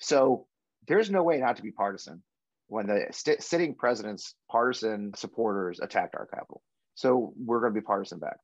[0.00, 0.46] so
[0.86, 2.22] there's no way not to be partisan
[2.68, 6.62] when the st- sitting president's partisan supporters attacked our Capitol.
[6.94, 8.36] So we're going to be partisan back.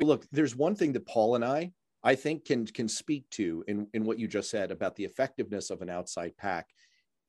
[0.00, 1.72] Look, there's one thing that Paul and I
[2.02, 5.70] I think can can speak to in, in what you just said about the effectiveness
[5.70, 6.68] of an outside pack,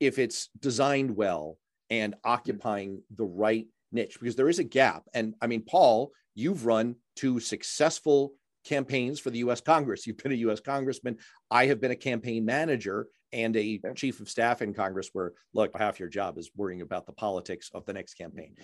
[0.00, 1.58] if it's designed well
[1.90, 5.04] and occupying the right niche because there is a gap.
[5.12, 8.32] And I mean, Paul, you've run two successful
[8.64, 10.06] campaigns for the US Congress.
[10.06, 11.18] You've been a US congressman.
[11.50, 15.76] I have been a campaign manager and a chief of staff in Congress where look,
[15.76, 18.54] half your job is worrying about the politics of the next campaign.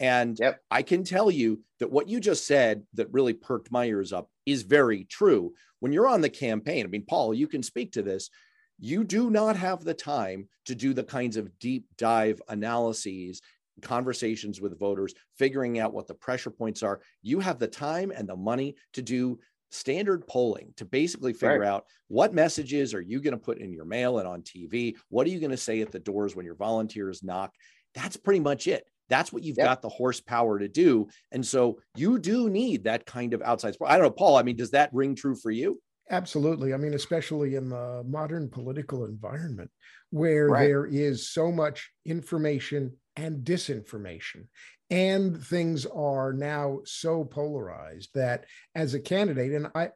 [0.00, 0.60] And yep.
[0.70, 4.30] I can tell you that what you just said that really perked my ears up
[4.46, 5.54] is very true.
[5.80, 8.30] When you're on the campaign, I mean, Paul, you can speak to this.
[8.78, 13.42] You do not have the time to do the kinds of deep dive analyses,
[13.82, 17.00] conversations with voters, figuring out what the pressure points are.
[17.22, 19.38] You have the time and the money to do
[19.70, 21.68] standard polling to basically figure right.
[21.68, 24.94] out what messages are you going to put in your mail and on TV?
[25.10, 27.52] What are you going to say at the doors when your volunteers knock?
[27.94, 28.84] That's pretty much it.
[29.08, 29.66] That's what you've yep.
[29.66, 31.08] got the horsepower to do.
[31.32, 33.90] And so you do need that kind of outside support.
[33.90, 35.80] I don't know, Paul, I mean, does that ring true for you?
[36.10, 36.72] Absolutely.
[36.72, 39.70] I mean, especially in the modern political environment
[40.10, 40.66] where right.
[40.66, 44.46] there is so much information and disinformation.
[44.90, 49.90] And things are now so polarized that as a candidate, and I,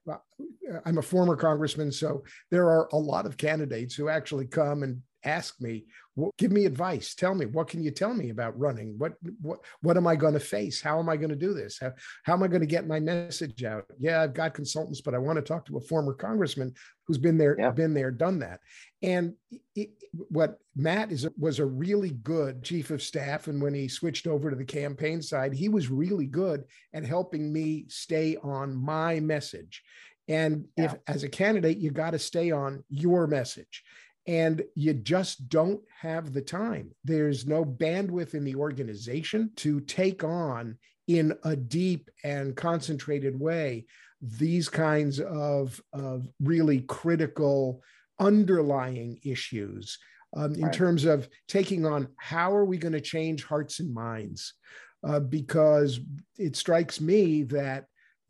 [0.84, 5.00] I'm a former congressman, so there are a lot of candidates who actually come and
[5.24, 5.86] ask me
[6.36, 7.14] give me advice.
[7.14, 8.98] Tell me what can you tell me about running?
[8.98, 10.80] What what what am i going to face?
[10.80, 11.78] How am i going to do this?
[11.80, 11.92] How,
[12.24, 13.84] how am i going to get my message out?
[13.98, 16.74] Yeah i've got consultants but i want to talk to a former congressman
[17.06, 17.70] who's been there yeah.
[17.70, 18.60] been there done that.
[19.02, 19.34] And
[19.74, 19.90] it,
[20.28, 24.50] what matt is was a really good chief of staff and when he switched over
[24.50, 29.82] to the campaign side he was really good at helping me stay on my message.
[30.28, 30.84] And yeah.
[30.84, 33.82] if as a candidate you got to stay on your message
[34.26, 36.92] and you just don't have the time.
[37.04, 43.86] There's no bandwidth in the organization to take on in a deep and concentrated way
[44.20, 47.82] these kinds of, of really critical
[48.20, 49.98] underlying issues
[50.36, 50.72] um, in right.
[50.72, 54.54] terms of taking on how are we going to change hearts and minds
[55.04, 55.98] uh, because
[56.38, 57.86] it strikes me that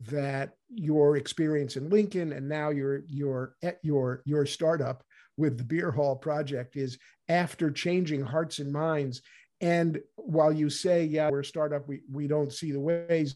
[0.09, 5.03] that your experience in Lincoln and now your your your your startup
[5.37, 6.97] with the Beer Hall Project is
[7.29, 9.21] after changing hearts and minds.
[9.61, 13.35] And while you say, yeah, we're a startup, we, we don't see the ways,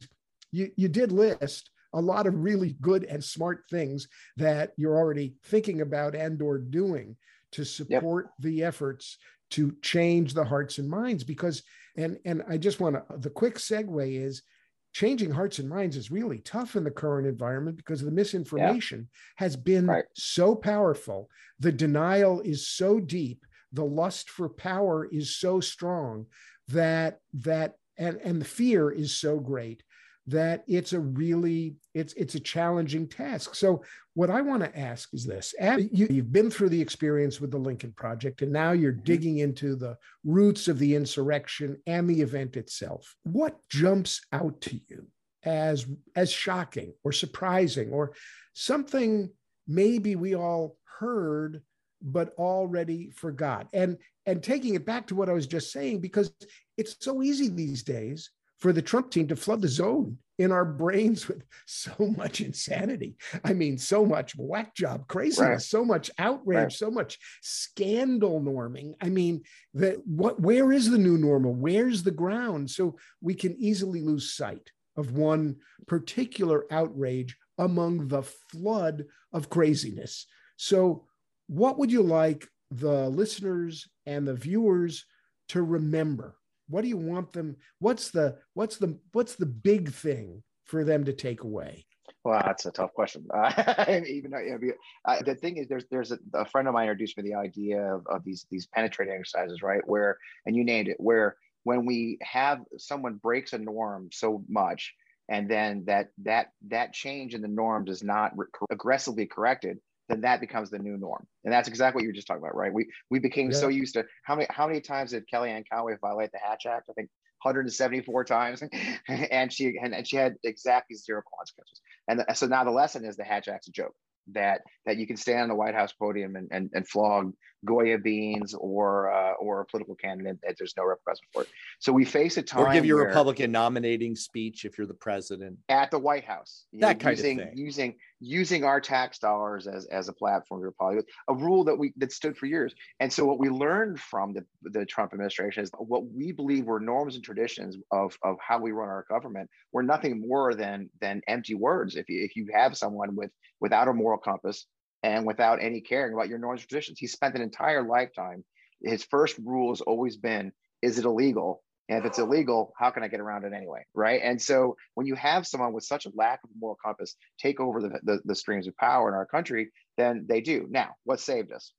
[0.52, 5.36] you, you did list a lot of really good and smart things that you're already
[5.46, 7.16] thinking about and or doing
[7.54, 8.34] to support yep.
[8.40, 9.18] the efforts
[9.52, 11.64] to change the hearts and minds because
[11.96, 14.44] and and i just want to the quick segue is
[14.94, 19.46] changing hearts and minds is really tough in the current environment because the misinformation yeah.
[19.46, 20.06] has been right.
[20.14, 21.30] so powerful.
[21.60, 23.46] The denial is so deep.
[23.74, 26.26] The lust for power is so strong
[26.70, 29.84] that that and and the fear is so great
[30.28, 33.56] that it's a really it's it's a challenging task.
[33.56, 33.84] So
[34.14, 35.54] what I want to ask is this:
[35.92, 39.04] you, have been through the experience with the Lincoln Project, and now you're mm-hmm.
[39.04, 43.16] digging into the roots of the insurrection and the event itself.
[43.24, 45.08] What jumps out to you
[45.44, 48.14] as as shocking or surprising or
[48.54, 49.30] something
[49.68, 51.62] maybe we all heard
[52.02, 53.68] but already forgot?
[53.74, 56.32] And and taking it back to what I was just saying, because
[56.78, 60.66] it's so easy these days for the Trump team to flood the zone in our
[60.66, 63.16] brains with so much insanity.
[63.44, 65.62] I mean, so much whack job craziness, right.
[65.62, 66.72] so much outrage, right.
[66.72, 68.94] so much scandal norming.
[69.02, 69.44] I mean,
[69.74, 71.54] that what where is the new normal?
[71.54, 72.70] Where's the ground?
[72.70, 80.26] So we can easily lose sight of one particular outrage among the flood of craziness.
[80.58, 81.06] So,
[81.48, 85.06] what would you like the listeners and the viewers
[85.50, 86.36] to remember
[86.70, 91.06] what do you want them what's the what's the what's the big thing for them
[91.06, 91.86] to take away?
[92.24, 93.26] Well that's a tough question.
[93.34, 97.24] Uh, even uh, the thing is there's there's a, a, friend of mine introduced me
[97.24, 99.82] the idea of, of these these penetrating exercises right?
[99.86, 104.94] Where and you named it where when we have someone breaks a norm so much
[105.30, 110.22] and then that that that change in the norm is not re- aggressively corrected then
[110.22, 111.26] that becomes the new norm.
[111.44, 112.74] And that's exactly what you were just talking about, right?
[112.74, 113.58] We we became yeah.
[113.58, 116.90] so used to how many how many times did Kellyanne Conway violate the Hatch Act?
[116.90, 117.10] I think
[117.44, 118.64] 174 times,
[119.08, 121.82] and she and, and she had exactly zero consequences.
[122.08, 123.96] And so now the lesson is the Hatch Act's a joke
[124.34, 127.34] that that you can stand on the White House podium and, and, and flog
[127.66, 131.50] Goya beans or uh, or a political candidate that there's no repression for it.
[131.80, 135.58] So we face a time or give your Republican nominating speech if you're the president
[135.70, 136.66] at the White House.
[136.74, 137.58] That know, kind using, of thing.
[137.58, 141.04] Using using our tax dollars as, as a platform to apologize.
[141.28, 142.74] a rule that we that stood for years.
[143.00, 146.80] And so what we learned from the, the Trump administration is what we believe were
[146.80, 151.22] norms and traditions of, of how we run our government were nothing more than than
[151.28, 151.96] empty words.
[151.96, 154.66] If you if you have someone with without a moral compass
[155.04, 158.44] and without any caring about your norms and traditions, he spent an entire lifetime.
[158.82, 161.64] His first rule has always been, is it illegal?
[161.90, 163.86] And if it's illegal, how can I get around it anyway?
[163.94, 164.22] Right.
[164.22, 167.82] And so when you have someone with such a lack of moral compass take over
[167.82, 170.68] the, the, the streams of power in our country, then they do.
[170.70, 171.72] Now, what saved us?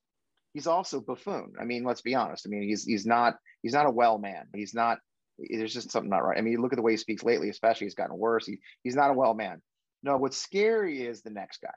[0.54, 1.52] He's also buffoon.
[1.60, 2.46] I mean, let's be honest.
[2.46, 4.46] I mean, he's he's not he's not a well man.
[4.54, 4.98] He's not.
[5.38, 6.38] There's just something not right.
[6.38, 7.84] I mean, look at the way he speaks lately, especially.
[7.84, 8.46] He's gotten worse.
[8.46, 9.60] He, he's not a well man.
[10.02, 11.74] No, what's scary is the next guy,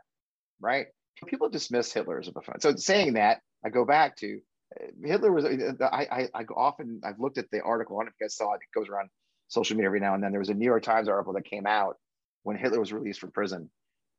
[0.60, 0.88] right?
[1.28, 2.60] People dismiss Hitler as a buffoon.
[2.60, 4.40] So saying that, I go back to
[4.80, 5.46] uh, Hitler was.
[5.46, 7.98] Uh, I, I, I often I've looked at the article.
[7.98, 8.62] I don't know if you guys saw it.
[8.62, 9.10] It goes around
[9.48, 10.32] social media every now and then.
[10.32, 11.98] There was a New York Times article that came out
[12.44, 13.70] when Hitler was released from prison.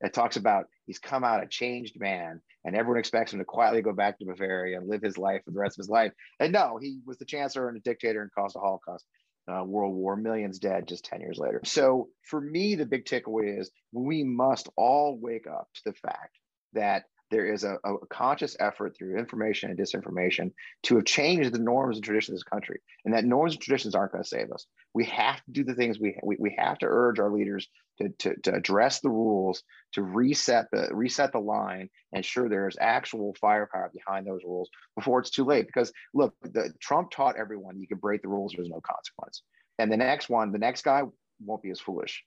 [0.01, 3.81] It talks about he's come out a changed man, and everyone expects him to quietly
[3.81, 6.11] go back to Bavaria and live his life for the rest of his life.
[6.39, 9.05] And no, he was the chancellor and a dictator and caused a Holocaust.
[9.45, 11.59] Uh, World War, millions dead just 10 years later.
[11.65, 16.37] So for me, the big takeaway is we must all wake up to the fact
[16.73, 20.51] that there is a, a, conscious effort through information and disinformation
[20.83, 22.79] to have changed the norms and traditions of this country.
[23.05, 24.65] And that norms and traditions aren't going to save us.
[24.93, 27.67] We have to do the things we, we, we have to urge our leaders
[27.99, 32.77] to, to, to address the rules, to reset the reset the line, and ensure there's
[32.79, 35.65] actual firepower behind those rules before it's too late.
[35.65, 39.43] Because look, the, Trump taught everyone you can break the rules, there's no consequence.
[39.79, 41.03] And the next one, the next guy
[41.43, 42.23] won't be as foolish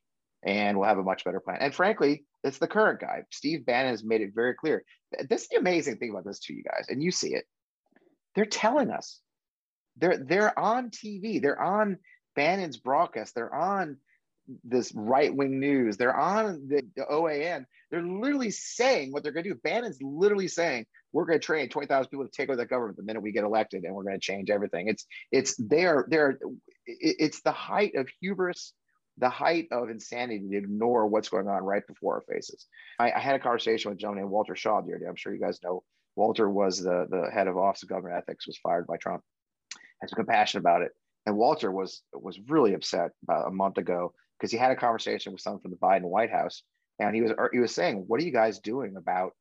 [0.47, 1.59] and we'll have a much better plan.
[1.61, 3.25] And frankly, it's the current guy.
[3.31, 4.85] Steve Bannon has made it very clear.
[5.29, 7.45] This is the amazing thing about this to you guys, and you see it.
[8.35, 9.21] They're telling us.
[9.99, 11.43] They're they're on TV.
[11.43, 11.99] They're on
[12.37, 13.35] Bannon's broadcast.
[13.35, 13.97] They're on
[14.63, 15.97] this right wing news.
[15.97, 17.65] They're on the, the, OAN.
[17.91, 19.61] They're literally saying what they're going to do.
[19.65, 22.99] Bannon's literally saying we're going to train twenty thousand people to take over the government
[22.99, 24.89] the minute we get elected, and we're going to change everything.
[24.89, 26.39] It's it's they're they're
[26.87, 28.75] it's the height of hubris
[29.19, 32.67] the height of insanity to ignore what's going on right before our faces.
[32.99, 35.07] I, I, had a conversation with a gentleman named Walter Shaub the other day.
[35.09, 35.83] I'm sure you guys know
[36.17, 39.23] Walter was the, the head of Office of Government Ethics, was fired by Trump.
[40.01, 40.93] Had some compassion about it.
[41.25, 45.33] And Walter was was really upset about a month ago because he had a conversation
[45.33, 46.63] with someone from the Biden White House,
[47.01, 49.33] and he was er, he was saying, "What are you guys doing about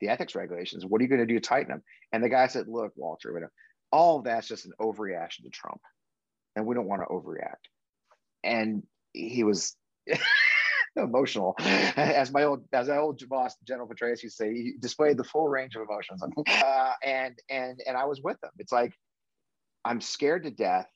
[0.00, 0.86] the ethics regulations?
[0.86, 3.50] What are you going to do to tighten them?" And the guy said, "Look, Walter,
[3.92, 5.82] all of that's just an overreaction to Trump,
[6.56, 7.68] and we don't want to overreact."
[8.42, 8.84] And
[9.14, 9.76] he was
[10.96, 11.54] emotional.
[11.60, 15.24] As my old as my old boss General Petraeus used to say, he displayed the
[15.24, 16.22] full range of emotions.
[16.64, 18.50] Uh, and and and I was with him.
[18.58, 18.92] It's like
[19.84, 20.86] I'm scared to death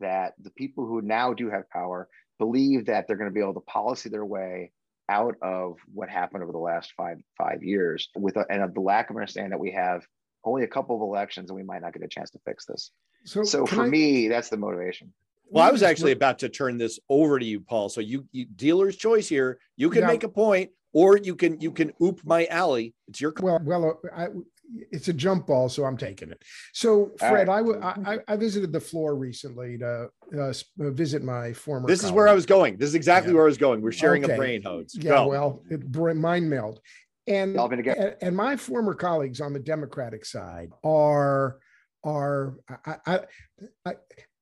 [0.00, 3.54] that the people who now do have power believe that they're going to be able
[3.54, 4.72] to policy their way
[5.08, 9.10] out of what happened over the last five five years with a, and the lack
[9.10, 10.06] of understanding that we have
[10.44, 12.90] only a couple of elections and we might not get a chance to fix this.
[13.24, 15.12] So, so for I, me, that's the motivation.
[15.50, 17.88] Well, I was actually about to turn this over to you, Paul.
[17.88, 19.58] So you, you dealer's choice here.
[19.76, 20.08] You can Yeah.
[20.08, 22.94] make a point, or you can you can oop my alley.
[23.08, 24.28] It's your Well, well, I,
[24.90, 26.42] it's a jump ball, so I'm taking it.
[26.74, 27.48] So, All Fred, right.
[27.48, 30.52] I, w- I, I- I visited the floor recently to uh, uh,
[30.90, 31.88] visit my former.
[31.88, 32.76] This is where I was going.
[32.76, 33.36] This is exactly Yeah.
[33.36, 33.80] where I was going.
[33.80, 34.34] We're sharing Okay.
[34.34, 34.94] a brain hose.
[34.94, 35.28] Yeah, Go.
[35.28, 36.80] well, it br- mind meld,
[37.26, 38.08] and, Y'all been together.
[38.20, 41.58] and and my former colleagues on the Democratic side are
[42.04, 43.20] are I, I,
[43.86, 43.92] I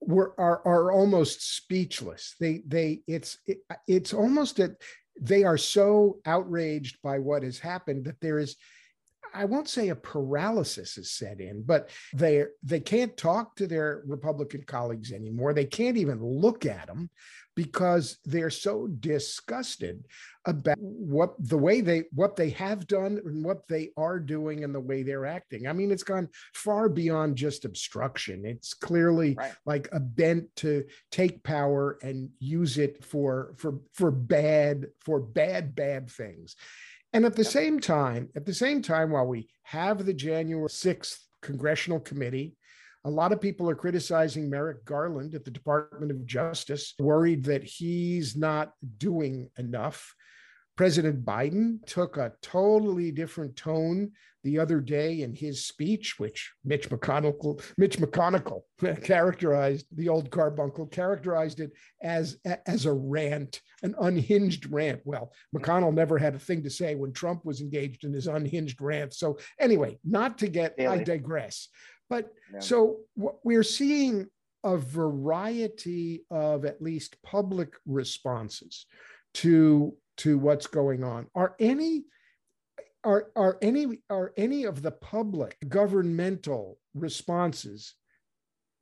[0.07, 2.34] were are are almost speechless.
[2.40, 4.80] They they it's it, it's almost that
[5.20, 8.57] they are so outraged by what has happened that there is.
[9.34, 14.02] I won't say a paralysis is set in, but they they can't talk to their
[14.07, 15.52] Republican colleagues anymore.
[15.52, 17.11] They can't even look at them
[17.57, 20.04] because they're so disgusted
[20.44, 24.72] about what the way they what they have done and what they are doing and
[24.72, 25.66] the way they're acting.
[25.66, 28.44] I mean, it's gone far beyond just obstruction.
[28.44, 29.54] It's clearly Right.
[29.64, 35.74] like a bent to take power and use it for for for bad for bad
[35.74, 36.54] bad things.
[37.12, 37.52] And at the Yep.
[37.52, 42.57] same time, at the same time, while we have the January 6th congressional committee,
[43.07, 47.62] a lot of people are criticizing Merrick Garland at the Department of Justice, worried that
[47.62, 50.12] he's not doing enough.
[50.76, 54.11] President Biden took a totally different tone
[54.42, 58.62] the other day in his speech, which Mitch McConnell, Mitch McConnell
[59.02, 61.70] characterized the old carbuncle, characterized it
[62.02, 65.00] as, as a rant, an unhinged rant.
[65.04, 68.80] Well, McConnell never had a thing to say when Trump was engaged in his unhinged
[68.80, 69.14] rant.
[69.14, 71.68] So anyway, not to get, I digress.
[72.09, 72.61] But Yeah.
[72.61, 74.30] so what we're seeing
[74.64, 78.86] a variety of at least public responses
[79.34, 81.28] to to what's going on.
[81.34, 82.07] Are any
[83.04, 87.94] are are any are any of the public governmental responses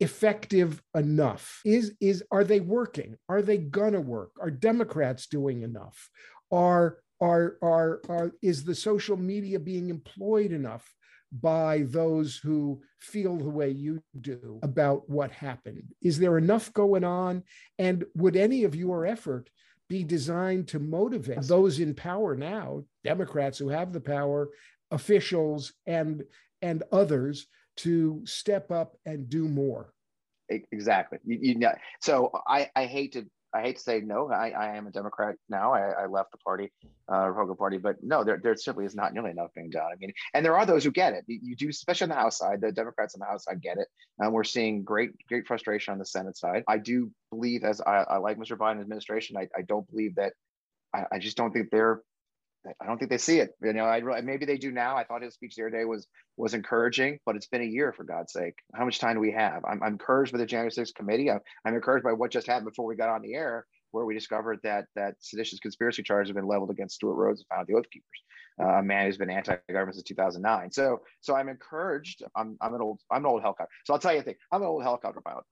[0.01, 1.61] effective enough?
[1.65, 3.17] Is is are they working?
[3.29, 4.33] Are they gonna work?
[4.41, 6.09] Are Democrats doing enough?
[6.51, 10.95] Are are are are is the social media being employed enough
[11.41, 15.83] by those who feel the way you do about what happened?
[16.01, 17.43] Is there enough going on?
[17.79, 19.51] And would any of your effort
[19.89, 24.51] be designed to motivate those in power now, Democrats who have the power,
[24.91, 26.23] officials and
[26.63, 29.93] and others to step up and do more?
[30.49, 31.19] Exactly.
[31.25, 34.31] You, you know, so I, I hate to I hate to say no.
[34.31, 35.73] I, I am a Democrat now.
[35.73, 36.73] I, I left the party,
[37.11, 39.87] uh, Republican Party, but no, there, there simply is not nearly enough being done.
[39.93, 41.25] I mean, and there are those who get it.
[41.29, 42.61] You, do, especially on the House side.
[42.61, 43.87] The Democrats on the House side get it.
[44.19, 46.65] And we're seeing great, great frustration on the Senate side.
[46.67, 48.57] I do believe, as I, I like Mr.
[48.57, 50.33] Biden's administration, I, I don't believe that.
[50.93, 52.03] I, I just don't think they're.
[52.81, 53.51] I don't think they see it.
[53.63, 54.97] You know, I maybe they do now.
[54.97, 56.07] I thought his speech the other day was
[56.37, 58.55] was encouraging, but it's been a year for God's sake.
[58.75, 59.65] How much time do we have?
[59.65, 61.31] I'm, I'm encouraged by the January 6th committee.
[61.31, 64.15] I'm, I'm encouraged by what just happened before we got on the air, where we
[64.15, 67.75] discovered that that seditious conspiracy charges have been leveled against Stewart Rhodes and found the
[67.75, 68.23] Oath Keepers,
[68.61, 70.73] uh, a man who's been anti-government since 2009.
[70.73, 72.23] So, so I'm encouraged.
[72.35, 73.73] I'm, I'm an old I'm an old helicopter.
[73.85, 74.37] So I'll tell you a thing.
[74.51, 75.45] I'm an old helicopter pilot,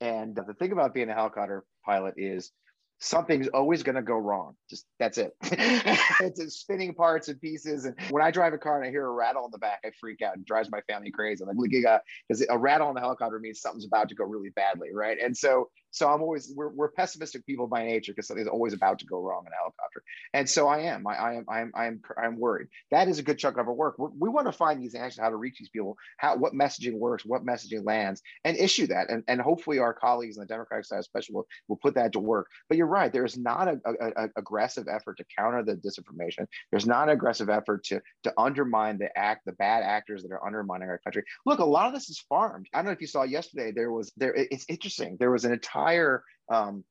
[0.00, 2.50] and the thing about being a helicopter pilot is
[2.98, 4.54] something's always going to go wrong.
[4.70, 5.36] Just that's it.
[5.42, 7.84] it's just spinning parts and pieces.
[7.84, 9.90] And when I drive a car and I hear a rattle in the back, I
[10.00, 10.36] freak out.
[10.36, 11.42] and drives my family crazy.
[11.42, 14.50] I'm like, look, because a rattle in the helicopter means something's about to go really
[14.50, 15.18] badly, right?
[15.22, 18.98] And so, so I'm always we're, we're pessimistic people by nature because something's always about
[18.98, 20.02] to go wrong in a helicopter.
[20.32, 21.06] And so I am.
[21.06, 21.44] I, I am.
[21.48, 21.72] I am.
[21.76, 22.00] I am.
[22.20, 22.66] I'm worried.
[22.90, 23.96] That is a good chunk of our work.
[23.96, 26.98] We're, we want to find these answers, how to reach these people, how what messaging
[26.98, 29.08] works, what messaging lands, and issue that.
[29.08, 32.18] And and hopefully our colleagues on the Democratic side, especially, will, will put that to
[32.18, 32.48] work.
[32.68, 33.12] But you're right.
[33.12, 36.48] There is not a, a, a aggressive effort to counter the disinformation.
[36.72, 40.44] There's not an aggressive effort to to undermine the act, the bad actors that are
[40.44, 41.22] undermining our country.
[41.46, 42.66] Look, a lot of this is farmed.
[42.74, 43.70] I don't know if you saw yesterday.
[43.70, 44.34] There was there.
[44.34, 45.18] It's interesting.
[45.20, 45.83] There was an entire
[46.50, 46.84] um,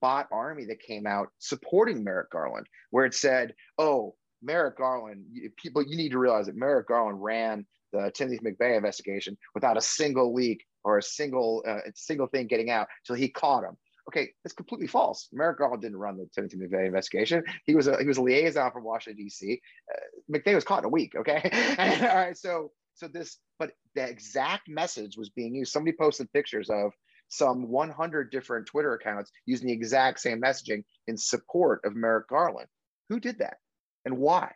[0.00, 5.24] bot army that came out supporting Merrick Garland, where it said, "Oh, Merrick Garland,
[5.56, 9.80] people, you need to realize that Merrick Garland ran the Timothy McVeigh investigation without a
[9.80, 13.76] single leak or a single uh, single thing getting out till he caught him."
[14.08, 15.28] Okay, that's completely false.
[15.32, 17.42] Merrick Garland didn't run the Timothy McVeigh investigation.
[17.64, 19.60] He was a he was a liaison from Washington D.C.
[19.92, 21.14] Uh, McVeigh was caught in a week.
[21.16, 21.40] Okay,
[22.10, 22.36] all right.
[22.36, 25.72] So so this, but the exact message was being used.
[25.72, 26.92] Somebody posted pictures of
[27.28, 32.68] some 100 different Twitter accounts using the exact same messaging in support of Merrick Garland.
[33.08, 33.58] Who did that
[34.04, 34.52] and why?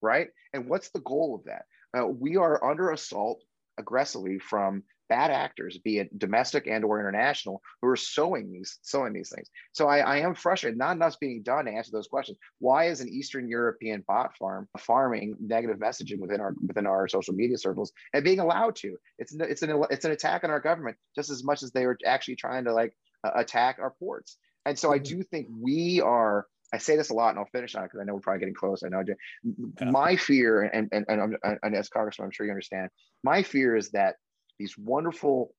[0.00, 0.28] Right?
[0.52, 1.64] And what's the goal of that?
[1.96, 3.42] Uh, we are under assault
[3.78, 4.82] aggressively from
[5.12, 9.48] bad actors, be it domestic and or international, who are sowing these sowing these things.
[9.72, 10.78] So I, I am frustrated.
[10.78, 12.38] Not enough's being done to answer those questions.
[12.60, 17.34] Why is an Eastern European bot farm farming negative messaging within our within our social
[17.34, 18.96] media circles and being allowed to?
[19.18, 21.84] It's an, it's an it's an attack on our government just as much as they
[21.84, 24.38] were actually trying to like uh, attack our ports.
[24.64, 25.18] And so I mm-hmm.
[25.18, 26.46] do think we are.
[26.74, 28.40] I say this a lot, and I'll finish on it because I know we're probably
[28.40, 28.82] getting close.
[28.82, 29.02] I know.
[29.06, 29.90] Yeah.
[29.90, 32.88] My fear, and and and, and, and as Congressman, I'm sure you understand.
[33.22, 34.14] My fear is that
[34.58, 35.54] these wonderful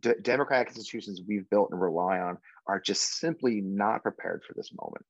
[0.00, 4.70] d- democratic institutions we've built and rely on are just simply not prepared for this
[4.80, 5.04] moment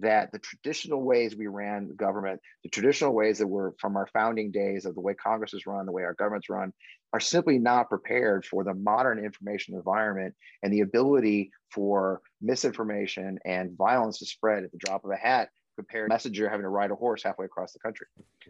[0.00, 4.50] that the traditional ways we ran government, the traditional ways that were from our founding
[4.50, 6.72] days of the way Congress is run, the way our government's run,
[7.12, 13.76] are simply not prepared for the modern information environment and the ability for misinformation and
[13.76, 16.90] violence to spread at the drop of a hat compared to messenger having to ride
[16.90, 18.06] a horse halfway across the country.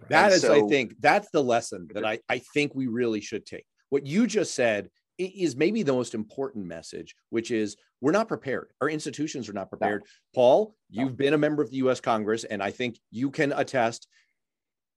[0.08, 3.20] That and is, so, I think, that's the lesson that I, I think we really
[3.20, 3.66] should take.
[3.90, 8.70] What you just said is maybe the most important message, which is we're not prepared.
[8.80, 10.02] Our institutions are not prepared.
[10.02, 10.06] No.
[10.34, 11.16] Paul, you've no.
[11.16, 14.08] been a member of the US Congress, and I think you can attest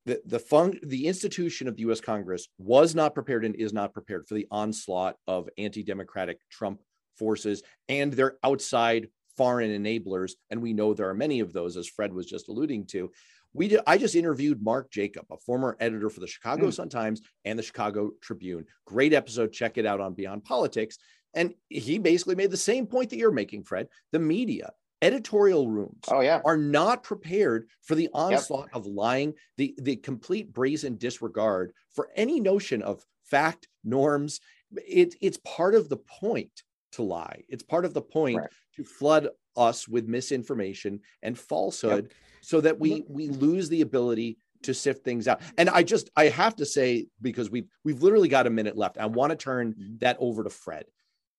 [0.06, 3.94] that the fun, the institution of the US Congress was not prepared and is not
[3.94, 6.82] prepared for the onslaught of anti-democratic Trump
[7.18, 10.34] forces and their outside foreign enablers.
[10.50, 13.12] And we know there are many of those, as Fred was just alluding to
[13.54, 16.74] we did, I just interviewed Mark Jacob, a former editor for the Chicago mm.
[16.74, 18.66] Sun Times and the Chicago Tribune.
[18.86, 19.52] Great episode.
[19.52, 20.98] Check it out on Beyond Politics.
[21.34, 23.88] And he basically made the same point that you're making, Fred.
[24.12, 26.42] The media, editorial rooms oh, yeah.
[26.46, 28.76] are not prepared for the onslaught yep.
[28.76, 34.40] of lying, the, the complete brazen disregard for any notion of fact, norms.
[34.88, 37.44] It, it's part of the point to lie.
[37.50, 38.50] It's part of the point right.
[38.76, 42.06] to flood us with misinformation and falsehood.
[42.06, 45.42] Yep so that we we lose the ability to sift things out.
[45.58, 48.98] And I just I have to say because we've we've literally got a minute left.
[48.98, 49.98] I want to turn mm-hmm.
[50.00, 50.86] that over to Fred.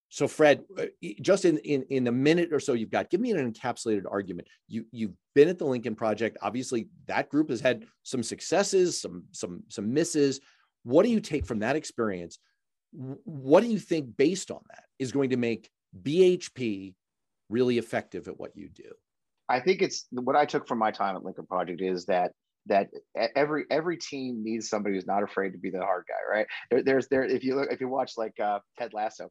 [0.08, 0.86] So Fred, uh,
[1.20, 4.48] just in in in a minute or so you've got, give me an encapsulated argument.
[4.66, 6.38] You you've been at the Lincoln Project.
[6.40, 10.40] Obviously, that group has had some successes, some some some misses.
[10.84, 12.38] What do you take from that experience?
[12.92, 15.68] What do you think, based on that, is going to make
[16.02, 16.94] BHP
[17.54, 18.90] really effective at what you do?
[19.48, 22.32] I think it's what I took from my time at Lincoln Project is that
[22.66, 22.88] that
[23.36, 26.46] every every team needs somebody who's not afraid to be the hard guy, right?
[26.70, 29.30] There, there's there if you look if you watch like uh, Ted Lasso,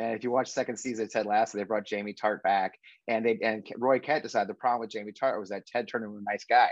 [0.00, 2.72] and if you watch second season of Ted Lasso, they brought Jamie Tartt back,
[3.06, 6.04] and they and Roy Kent decided the problem with Jamie Tartt was that Ted turned
[6.04, 6.70] into a nice guy,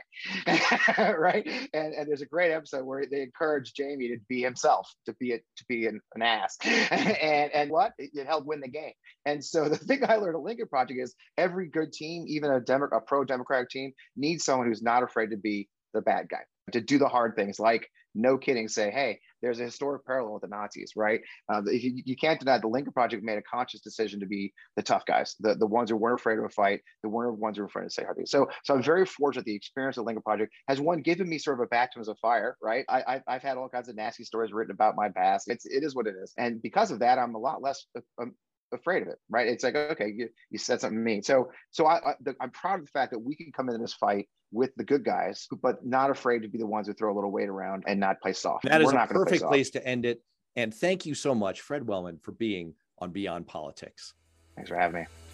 [1.19, 1.47] right?
[1.75, 5.33] And and there's a great episode where they encourage Jamie to be himself, to be
[5.33, 8.95] a, to be an, an ass, and and what it, it helped win the game.
[9.27, 12.61] And so the thing I learned at Lincoln Project is every good team, even a
[12.61, 16.43] Demo- a pro Democratic team, needs someone who's not afraid to be the bad guy,
[16.73, 20.43] to do the hard things, like no kidding, say, hey, there's a historic parallel with
[20.43, 21.21] the Nazis, right?
[21.53, 24.83] Uh, you, you can't deny the Lincoln Project made a conscious decision to be the
[24.83, 27.69] tough guys, the, the ones who weren't afraid of a fight, the ones who were
[27.69, 28.31] afraid to say hard things.
[28.31, 31.39] So, so I'm very fortunate the experience of the Lincoln Project has one given me
[31.39, 32.85] sort of a baptism of fire, right?
[32.89, 35.49] I, I, I've had all kinds of nasty stories written about my past.
[35.49, 37.87] It's it is what it is, and because of that, I'm a lot less
[38.21, 38.35] um,
[38.73, 39.47] afraid of it, right?
[39.47, 41.23] It's like, okay, you, you said something to me.
[41.23, 43.81] So, so I, I the, I'm proud of the fact that we can come into
[43.81, 47.13] this fight with the good guys, but not afraid to be the ones who throw
[47.13, 48.65] a little weight around and not play soft.
[48.65, 50.23] That We're is a perfect place to end it.
[50.57, 54.15] And thank you so much, Fred Wellman, for being on Beyond Politics.
[54.57, 55.28] Thanks for having me.